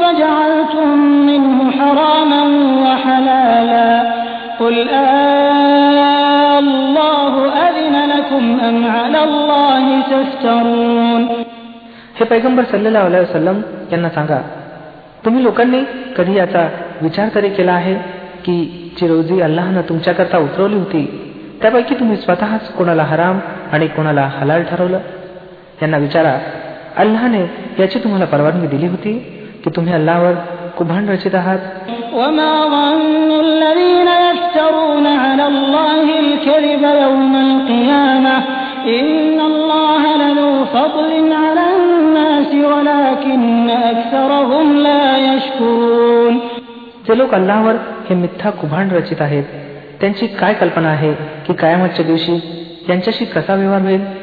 فجعلتم 0.00 0.88
منه 1.30 1.58
حراما 1.78 2.42
وحلالا 2.84 3.90
قل 4.60 4.76
آه 4.88 6.58
الله 6.58 7.32
أذن 7.66 7.96
لكم 8.14 8.44
أم 8.68 8.76
على 8.96 9.20
الله 9.28 9.84
تفترون 10.12 11.22
हे 12.18 12.24
पैगंबर 12.32 12.64
सल्लेला 12.72 13.00
वसलम 13.04 13.58
यांना 13.92 14.08
सांगा 14.16 14.38
तुम्ही 15.24 15.42
लोकांनी 15.44 15.80
कधी 16.16 16.34
याचा 16.36 16.62
विचार 17.02 17.28
तरी 17.34 17.48
केला 17.56 17.72
आहे 17.72 17.94
की 18.44 18.56
जी 18.96 19.06
रोजी 19.08 19.40
अल्लाहनं 19.40 19.82
तुमच्याकरता 19.88 20.38
उतरवली 20.46 20.76
होती 20.76 21.02
त्यापैकी 21.62 21.94
तुम्ही 22.00 22.16
स्वतःच 22.24 22.72
कोणाला 22.78 23.02
हराम 23.12 23.38
आणि 23.72 23.86
कोणाला 23.96 24.24
हलाल 24.38 24.62
ठरवलं 24.70 25.00
यांना 25.82 25.96
विचारा 26.04 26.34
अल्लाने 26.97 27.45
याची 27.79 27.99
तुम्हाला 27.99 28.25
परवानगी 28.25 28.67
दिली 28.67 28.87
होती 28.87 29.19
की 29.63 29.69
तुम्ही 29.69 29.93
अल्लावर 29.93 30.33
कुभांड 30.77 31.09
रचित 31.09 31.35
आहात. 31.35 31.59
जे 47.07 47.17
लोक 47.17 47.33
अल्लावर 47.33 47.75
हे 48.09 48.15
मिथ्या 48.15 48.51
कुभांड 48.51 48.91
रचित 48.93 49.21
आहेत 49.21 49.43
त्यांची 50.01 50.27
काय 50.27 50.53
कल्पना 50.53 50.89
आहे 50.89 51.13
की 51.13 51.53
कायमतच्या 51.53 52.05
दिवशी 52.05 52.37
त्यांच्याशी 52.87 53.25
कसा 53.25 53.55
व्यवहार 53.55 53.81
होईल? 53.81 54.22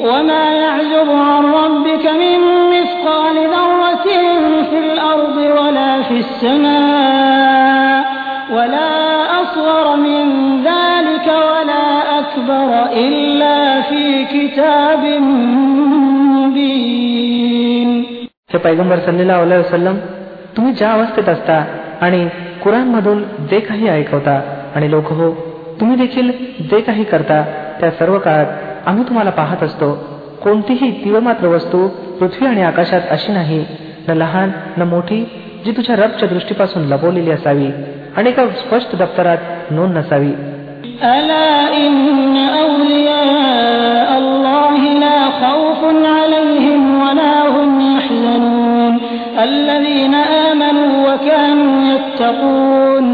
وما 0.00 0.44
يعزب 0.54 1.08
عن 1.10 1.44
ربك 1.60 2.04
من 2.22 2.38
مثقال 2.74 3.36
ذرة 3.54 4.06
في 4.70 4.78
الأرض 4.78 5.36
ولا 5.36 6.02
في 6.02 6.16
السماء 6.18 8.04
ولا 8.52 8.92
أصغر 9.42 9.96
من 9.96 10.24
ذلك 10.64 11.26
ولا 11.26 12.18
أكبر 12.18 12.68
إلا 12.92 13.80
في 13.80 14.24
كتاب 14.24 15.02
مبين 16.34 17.90
हे 18.52 18.58
पैगंबर 18.58 18.98
सल्लेला 18.98 19.38
वसलम 19.38 19.96
तुम्ही 20.56 20.72
ज्या 20.72 20.90
अवस्थेत 20.92 21.28
असता 21.28 21.64
आणि 22.00 22.28
कुराण 22.62 22.88
मधून 22.88 23.22
जे 23.50 23.60
काही 23.60 23.88
ऐकवता 23.88 24.40
आणि 24.74 24.90
लोक 24.90 25.12
हो 25.12 25.30
तुम्ही 25.80 25.96
देखील 25.96 26.30
जे 26.70 26.80
काही 26.80 27.04
करता 27.04 27.42
त्या 27.80 27.90
सर्व 27.90 28.18
काळात 28.18 28.46
आम्ही 28.86 29.04
तुम्हाला 29.04 29.30
पाहत 29.30 29.62
असतो 29.62 29.92
कोणतीही 30.42 30.90
तीव्रमात्र 31.04 31.48
वस्तू 31.48 31.86
पृथ्वी 32.20 32.46
आणि 32.46 32.62
आकाशात 32.62 33.00
अशी 33.10 33.32
नाही 33.32 33.64
न 34.08 34.16
लहान 34.16 34.50
न 34.76 34.82
मोठी 34.88 35.24
जी 35.64 35.72
तुझ्या 35.72 35.96
रबच्या 35.96 36.28
दृष्टीपासून 36.28 36.82
लपवलेली 36.88 37.30
असावी 37.30 37.70
आणि 38.16 38.28
एका 38.28 38.46
स्पष्ट 38.58 38.96
दप्तरात 38.96 39.70
नोंद 39.70 39.96
नसावी 39.98 40.32
ألا 41.02 41.76
إن 41.76 41.94
أولياء 42.64 44.18
الله 44.18 44.80
لا 45.04 45.20
خوف 45.42 45.80
عليهم 46.18 46.82
ولا 47.02 47.48
هم 47.48 47.70
يحزنون 47.96 48.94
الذين 49.38 50.14
آمنوا 50.14 50.92
وكانوا 51.06 51.74
يتقون 51.92 53.06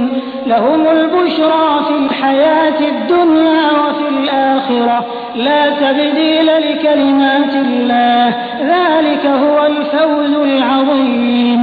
لهم 0.47 0.81
البشرى 0.89 1.69
في 1.87 1.95
الحياة 2.05 2.81
الدنيا 2.89 3.65
وفي 3.73 4.09
الآخرة 4.09 4.99
لا 5.37 5.63
تبديل 5.83 6.49
لكلمات 6.67 7.55
الله 7.57 8.29
ذلك 8.73 9.25
هو 9.43 9.57
الفوز 9.67 10.35
العظيم 10.49 11.61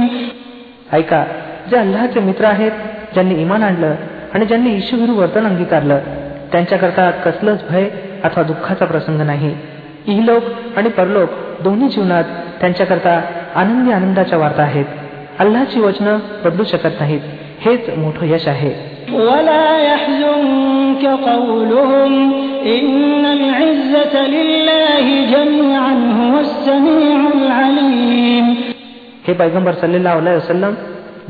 ऐका 0.92 1.22
जे 1.70 1.76
अल्लाहचे 1.76 2.20
मित्र 2.20 2.44
आहेत 2.44 2.72
ज्यांनी 3.14 3.34
इमान 3.42 3.62
आणलं 3.62 3.94
आणि 4.34 4.46
ज्यांनी 4.46 4.70
ईश्वरू 4.76 5.14
वर्तन 5.14 5.46
अंगीकारलं 5.46 5.98
त्यांच्याकरता 6.52 7.10
कसलंच 7.24 7.64
भय 7.70 7.88
अथवा 8.24 8.42
दुःखाचा 8.42 8.84
प्रसंग 8.84 9.20
नाही 9.26 9.52
इहलोक 10.06 10.42
आणि 10.76 10.88
परलोक 10.98 11.30
दोन्ही 11.64 11.88
जीवनात 11.88 12.24
त्यांच्याकरता 12.60 13.20
आनंदी 13.54 13.92
आनंदाच्या 13.92 14.38
वार्ता 14.38 14.62
आहेत 14.62 14.84
अल्लाची 15.38 15.80
वचनं 15.80 16.18
बदलू 16.44 16.64
शकत 16.64 17.00
नाहीत 17.00 17.20
हेच 17.64 17.90
मोठं 17.98 18.26
यश 18.26 18.48
आहे 18.48 18.72
ولا 19.12 19.66
يحزنك 19.82 21.02
قولهم 21.22 22.12
إن 22.76 23.24
العزة 23.38 24.14
لله 24.36 25.06
جميعا 25.34 25.94
هو 26.20 26.34
السميع 26.40 27.20
العليم 27.38 28.46
हे 29.28 29.32
पैगंबर 29.40 29.72
सल्लेला 29.82 30.14
वसलम 30.14 30.74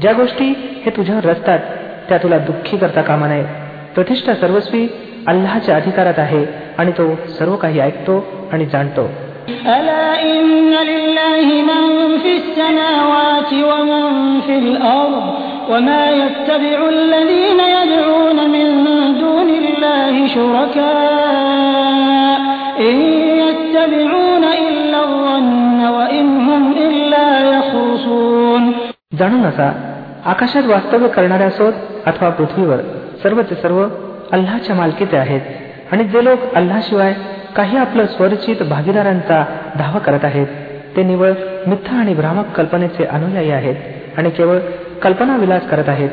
ज्या 0.01 0.13
गोष्टी 0.13 0.49
हे 0.85 0.91
तुझ्यावर 0.97 1.25
रचतात 1.25 1.59
त्या 2.09 2.19
तुला 2.23 2.39
दुःखी 2.49 2.77
करता 2.77 3.03
कामा 3.03 3.27
नये 3.29 3.45
प्रतिष्ठा 3.95 4.35
सर्वस्वी 4.35 4.87
अल्लाच्या 5.27 5.77
अधिकारात 5.77 6.19
आहे 6.19 6.45
आणि 6.79 6.93
तो 6.99 7.15
सर्व 7.39 7.57
काही 7.57 7.81
ऐकतो 7.81 8.25
आणि 8.53 8.67
जाणतो 8.73 9.09
ألا 9.77 10.07
إن 10.33 10.73
لله 10.91 11.47
من 11.71 11.85
في 12.23 12.33
السماوات 12.41 13.51
ومن 13.71 14.41
في 14.47 14.55
الأرض 14.65 15.25
وما 15.71 16.11
يتبع 16.13 16.89
الذين 16.89 17.61
يدعون 17.77 18.51
من 18.51 18.67
دون 19.19 19.49
الله 19.61 20.27
شركاء 20.27 22.39
إن 22.81 22.97
يتبعون 23.45 24.45
إلا 24.63 24.99
الظن 25.05 25.89
وإن 25.89 26.41
هم 26.41 26.73
إلا 26.87 27.27
يخرصون 27.51 28.73
जाणून 29.19 29.45
असा 29.45 29.73
आकाशात 30.25 30.63
वास्तव्य 30.63 31.09
करणाऱ्या 31.09 31.47
असोत 31.47 31.73
अथवा 32.07 32.31
पृथ्वीवर 32.31 32.77
सर्वचे 33.23 33.55
सर्व 33.55 33.87
अल्लाच्या 34.33 34.77
मालकीचे 34.77 35.17
आहेत 35.17 35.41
आणि 35.93 36.05
जे 36.05 36.25
लोक 36.25 36.55
अल्लाशिवाय 36.55 37.15
काही 37.57 37.77
आपलं 37.77 38.07
स्वरचित 38.07 38.57
भागीदारांचा 38.71 39.45
धावा 39.79 39.99
करत 39.99 40.25
आहेत 40.25 40.47
ते 40.97 41.03
निवळ 41.03 41.33
मिथ्या 41.67 41.99
आणि 41.99 42.15
भ्रामक 42.15 42.57
कल्पनेचे 42.57 43.05
अनुयायी 43.05 43.51
आहेत 43.51 43.75
आणि 44.19 44.31
केवळ 44.31 44.59
कल्पना 45.04 45.36
विलास 45.38 45.68
करत 45.70 45.90
आहेत. 45.90 46.10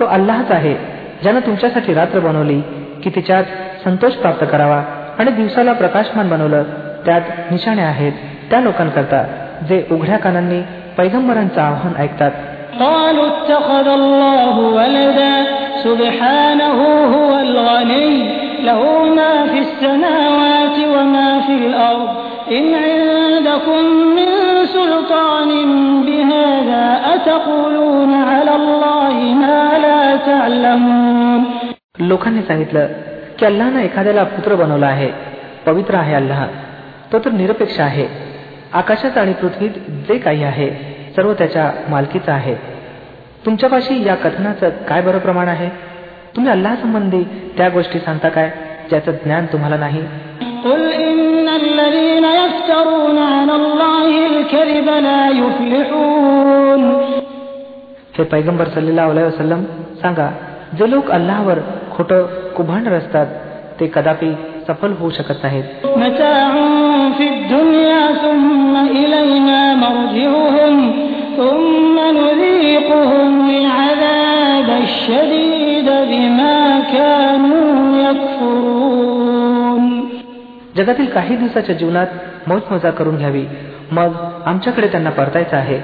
तो 0.00 0.04
अल्लाहच 0.04 0.50
आहे 0.50 0.74
ज्यानं 1.22 1.40
तुमच्यासाठी 1.40 1.94
रात्र 1.94 2.18
बनवली 2.18 2.60
की 3.02 3.10
तिच्यात 3.10 3.44
संतोष 3.84 4.12
प्राप्त 4.12 4.44
करावा 4.52 4.82
आणि 5.18 5.30
दिवसाला 5.30 5.72
प्रकाशमान 5.72 6.28
बनवलं. 6.28 6.62
त्यात 7.06 7.20
निशाणे 7.50 7.82
आहेत 7.82 8.12
त्या 8.50 8.60
लोकांकरता 8.60 9.26
जे 9.68 9.86
उघड्या 9.90 10.16
कानांनी 10.16 10.60
पैगंबरांचं 10.98 11.60
आव्हान 11.60 11.92
ऐकतात. 12.02 12.30
قالوا 12.79 13.27
اتخذ 13.27 13.87
الله 13.89 14.59
ولدا 14.59 15.35
سبحانه 15.83 16.79
هو 17.15 17.39
الغني 17.39 18.13
له 18.63 18.81
ما 19.15 19.33
في 19.47 19.59
السماوات 19.59 20.77
وما 20.95 21.39
في 21.39 21.53
الأرض 21.65 22.07
إن 22.51 22.65
عندكم 22.75 23.81
من 24.17 24.29
سلطان 24.65 25.49
بهذا 26.05 26.85
أتقولون 27.15 28.13
على 28.13 28.55
الله 28.55 29.15
ما 29.43 29.61
لا 29.85 30.01
تعلمون 30.29 31.41
लोकांनी 31.99 32.41
सांगितलं 32.41 32.87
की 33.39 33.45
अल्लानं 33.45 33.79
एखाद्याला 33.79 34.23
पुत्र 34.35 34.55
बनवला 34.55 34.87
आहे 34.87 35.09
पवित्र 35.65 35.95
आहे 35.95 36.13
अल्लाह 36.15 36.45
तो 37.11 37.19
तर 37.25 37.31
निरपेक्ष 37.31 37.79
आहे 37.79 38.07
आकाशात 38.79 39.17
आणि 39.17 39.33
पृथ्वीत 39.41 39.71
जे 40.07 40.17
काही 40.17 40.43
आहे 40.43 40.69
सर्व 41.18 41.32
त्याच्या 41.32 41.72
मालकीचा 41.88 42.32
आहे. 42.32 42.54
तुमच्यापाशी 43.46 44.06
या 44.06 44.14
कथनाचं 44.14 44.68
काय 44.68 45.02
बरं 45.02 45.18
प्रमाण 45.18 45.48
आहे? 45.48 45.68
तुम्ही 46.36 46.50
अल्ला 46.52 46.76
संबंधी 46.76 47.52
त्या 47.56 47.68
गोष्टी 47.68 47.98
सांगता 47.98 48.28
काय? 48.28 48.50
ज्याचं 48.88 49.12
ज्ञान 49.12 49.46
तुम्हाला 49.46 49.76
नाही? 49.76 50.00
हे 58.18 58.24
पैगंबर 58.24 58.68
सल्लेला 58.68 59.06
वसलम 59.06 59.64
सांगा 60.02 60.30
जे 60.78 60.90
लोक 60.90 61.10
अल्लावर 61.10 61.58
खोटं 61.92 62.22
कुभांड 62.56 62.88
रचतात 62.88 63.26
ते 63.80 63.90
कदापि 63.94 64.34
सफल 64.68 64.92
होऊ 64.92 65.10
शकत 65.10 65.34
नाहीत. 65.42 65.64
في 67.17 67.25
الدنيا 67.29 68.03
ثم 68.13 68.75
إلينا 68.75 69.75
مرجعهم 69.75 70.75
ثم 71.37 71.95
نذيقهم 72.19 73.49
العذاب 73.49 74.69
الشديد 74.83 75.87
بما 76.11 76.79
كانوا 76.93 77.71
يكفرون 78.07 79.83
जगातील 80.75 81.09
काही 81.13 81.35
दिवसाच्या 81.35 81.75
जीवनात 81.75 82.07
मौजमजा 82.47 82.89
करून 82.91 83.17
घ्यावी 83.17 83.45
मग 83.91 84.11
आमच्याकडे 84.45 84.87
त्यांना 84.87 85.09
परतायचं 85.09 85.57
आहे 85.57 85.79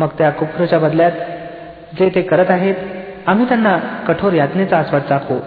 मग 0.00 0.08
त्या 0.18 0.30
कुफरच्या 0.30 0.78
बदल्यात 0.78 1.10
जे 1.98 2.08
ते 2.14 2.22
करत 2.22 2.50
आहेत 2.50 2.74
आम्ही 3.26 3.48
त्यांना 3.48 3.76
कठोर 4.08 4.32
यातनेचा 4.32 4.78
आस्वाद 4.78 5.02
चाकू 5.08 5.38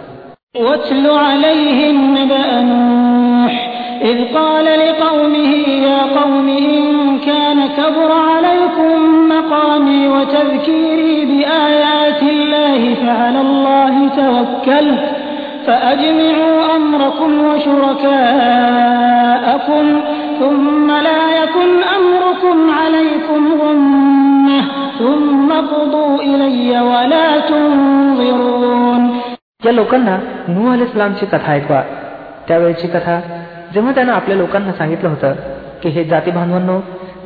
إذ 4.02 4.34
قال 4.34 4.64
لقومه 4.64 5.52
يا 5.88 6.00
قوم 6.20 6.48
إن 6.48 7.18
كان 7.18 7.68
كبر 7.68 8.12
عليكم 8.12 9.28
مقامي 9.28 10.08
وتذكيري 10.08 11.24
بآيات 11.24 12.22
الله 12.22 12.94
فعلى 12.94 13.40
الله 13.40 14.08
توكلت 14.08 15.04
فأجمعوا 15.66 16.76
أمركم 16.76 17.30
وشركاءكم 17.48 18.98
ثم 20.40 20.90
لا 20.90 21.22
يكن 21.42 21.70
أمركم 21.98 22.70
عليكم 22.70 23.40
غمة 23.62 24.62
ثم 24.98 25.52
قضوا 25.52 26.22
إلي 26.22 26.80
ولا 26.80 27.38
تنظرون 27.40 29.02
या 29.64 29.72
लोकांना 29.72 30.16
नूह 30.48 30.72
अल 30.72 30.82
इस्लामची 30.82 31.26
कथा 31.26 31.52
ऐकवा 31.52 31.82
त्यावेळेची 32.48 32.88
कथा 32.88 33.20
जेव्हा 33.73 33.91
त्यानं 33.91 34.13
आपल्या 34.13 34.37
लोकांना 34.37 34.71
सांगितलं 34.71 35.09
होतं 35.09 35.33
की 35.83 35.89
हे 35.89 36.03
जाती 36.03 36.31
बांधवांनो 36.31 36.79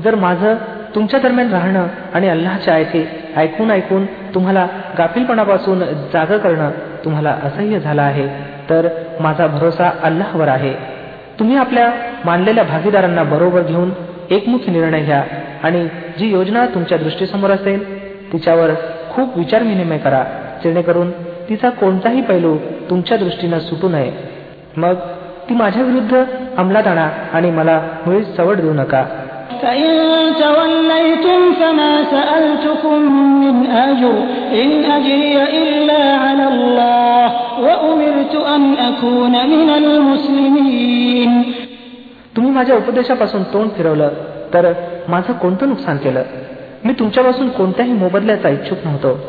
जर 0.04 0.16
माझं 0.16 0.56
तुमच्या 0.96 1.20
दरम्यान 1.20 1.52
राहणं 1.52 1.88
आणि 2.14 2.30
अल्लाहच्या 2.30 2.74
आयते 2.74 3.08
ऐकून 3.36 3.72
ऐकून 3.72 4.06
तुम्हाला 4.06 4.68
गाफीलपणापासून 4.98 5.80
जाग 6.14 6.38
करणं 6.38 6.70
तुम्हाला 7.06 7.38
असह्य 7.44 7.80
झालं 7.80 8.02
आहे 8.02 8.28
तर 8.70 8.88
माझा 9.20 9.48
भरोसा 9.48 9.92
अल्लाहवर 10.04 10.48
आहे. 10.48 10.74
तुम्ही 11.40 11.58
आपल्या 11.58 11.92
मानलेल्या 12.26 12.64
भागीदारांना 12.64 13.24
बरोबर 13.24 13.62
घेऊन 13.62 13.92
एकमुखी 14.30 14.72
निर्णय 14.72 15.04
घ्या 15.04 15.24
आणि 15.64 15.88
जी 16.20 16.30
योजना 16.32 16.66
तुमच्या 16.66 16.98
दृष्टीसमोर 16.98 17.50
असेल 17.50 18.08
तिच्यावर 18.34 18.70
खूप 19.10 19.38
विचार 19.38 19.64
विनिमय 19.64 19.98
करा 19.98 20.24
जेणेकरून 20.64 21.12
तिचा 21.50 21.70
कोणताही 21.70 22.22
पैलू 22.22 22.58
तुमच्या 22.90 23.18
दृष्टीनं 23.18 23.60
सुटू 23.60 23.90
नये. 23.90 24.12
मग 24.78 24.94
ती 25.50 25.54
माझ्या 25.54 25.84
विरुद्ध 25.84 26.24
अंमलात 26.58 26.88
आणा 26.88 27.10
आणि 27.34 27.52
मला 27.52 27.82
मुळीच 28.06 28.36
सवड 28.36 28.56
देऊ 28.56 28.74
नका. 28.74 29.06
तुम्ही 42.36 42.52
माझ्या 42.52 42.76
उपदेशापासून 42.76 43.44
तोंड 43.44 43.70
फिरवलं 43.70 44.10
तर 44.54 44.74
माझं 45.08 45.34
कोणतं 45.34 45.70
नुकसान 45.70 45.98
केलं? 45.98 46.24
मी 46.86 46.94
तुमच्यापासून 46.94 47.50
कोणत्याही 47.50 47.94
मोबदल्याचा 47.94 48.50
इच्छुक 48.50 48.78
नव्हतो. 48.86 49.20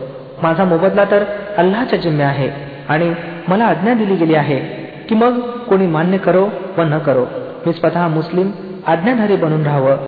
माझा 0.42 0.64
मोबदला 0.64 1.04
तर 1.04 1.24
अल्लाच्या 1.56 1.98
जिम्मे 1.98 2.24
आहे 2.24 2.50
आणि 2.88 3.14
मला 3.48 3.64
आज्ञा 3.64 3.94
दिली 3.94 4.14
गेली 4.14 4.34
आहे. 4.34 4.77
की 5.08 5.14
मग 5.14 5.40
कोणी 5.68 5.86
मान्य 5.86 6.18
करो 6.18 6.44
व 6.78 6.80
न 6.80 6.98
करो? 6.98 7.28
मी 7.66 7.72
स्वतः 7.72 8.08
मुस्लिम 8.08 8.50
आज्ञाधारी 8.86 9.36
बनून 9.36 9.64
राहावं. 9.64 10.07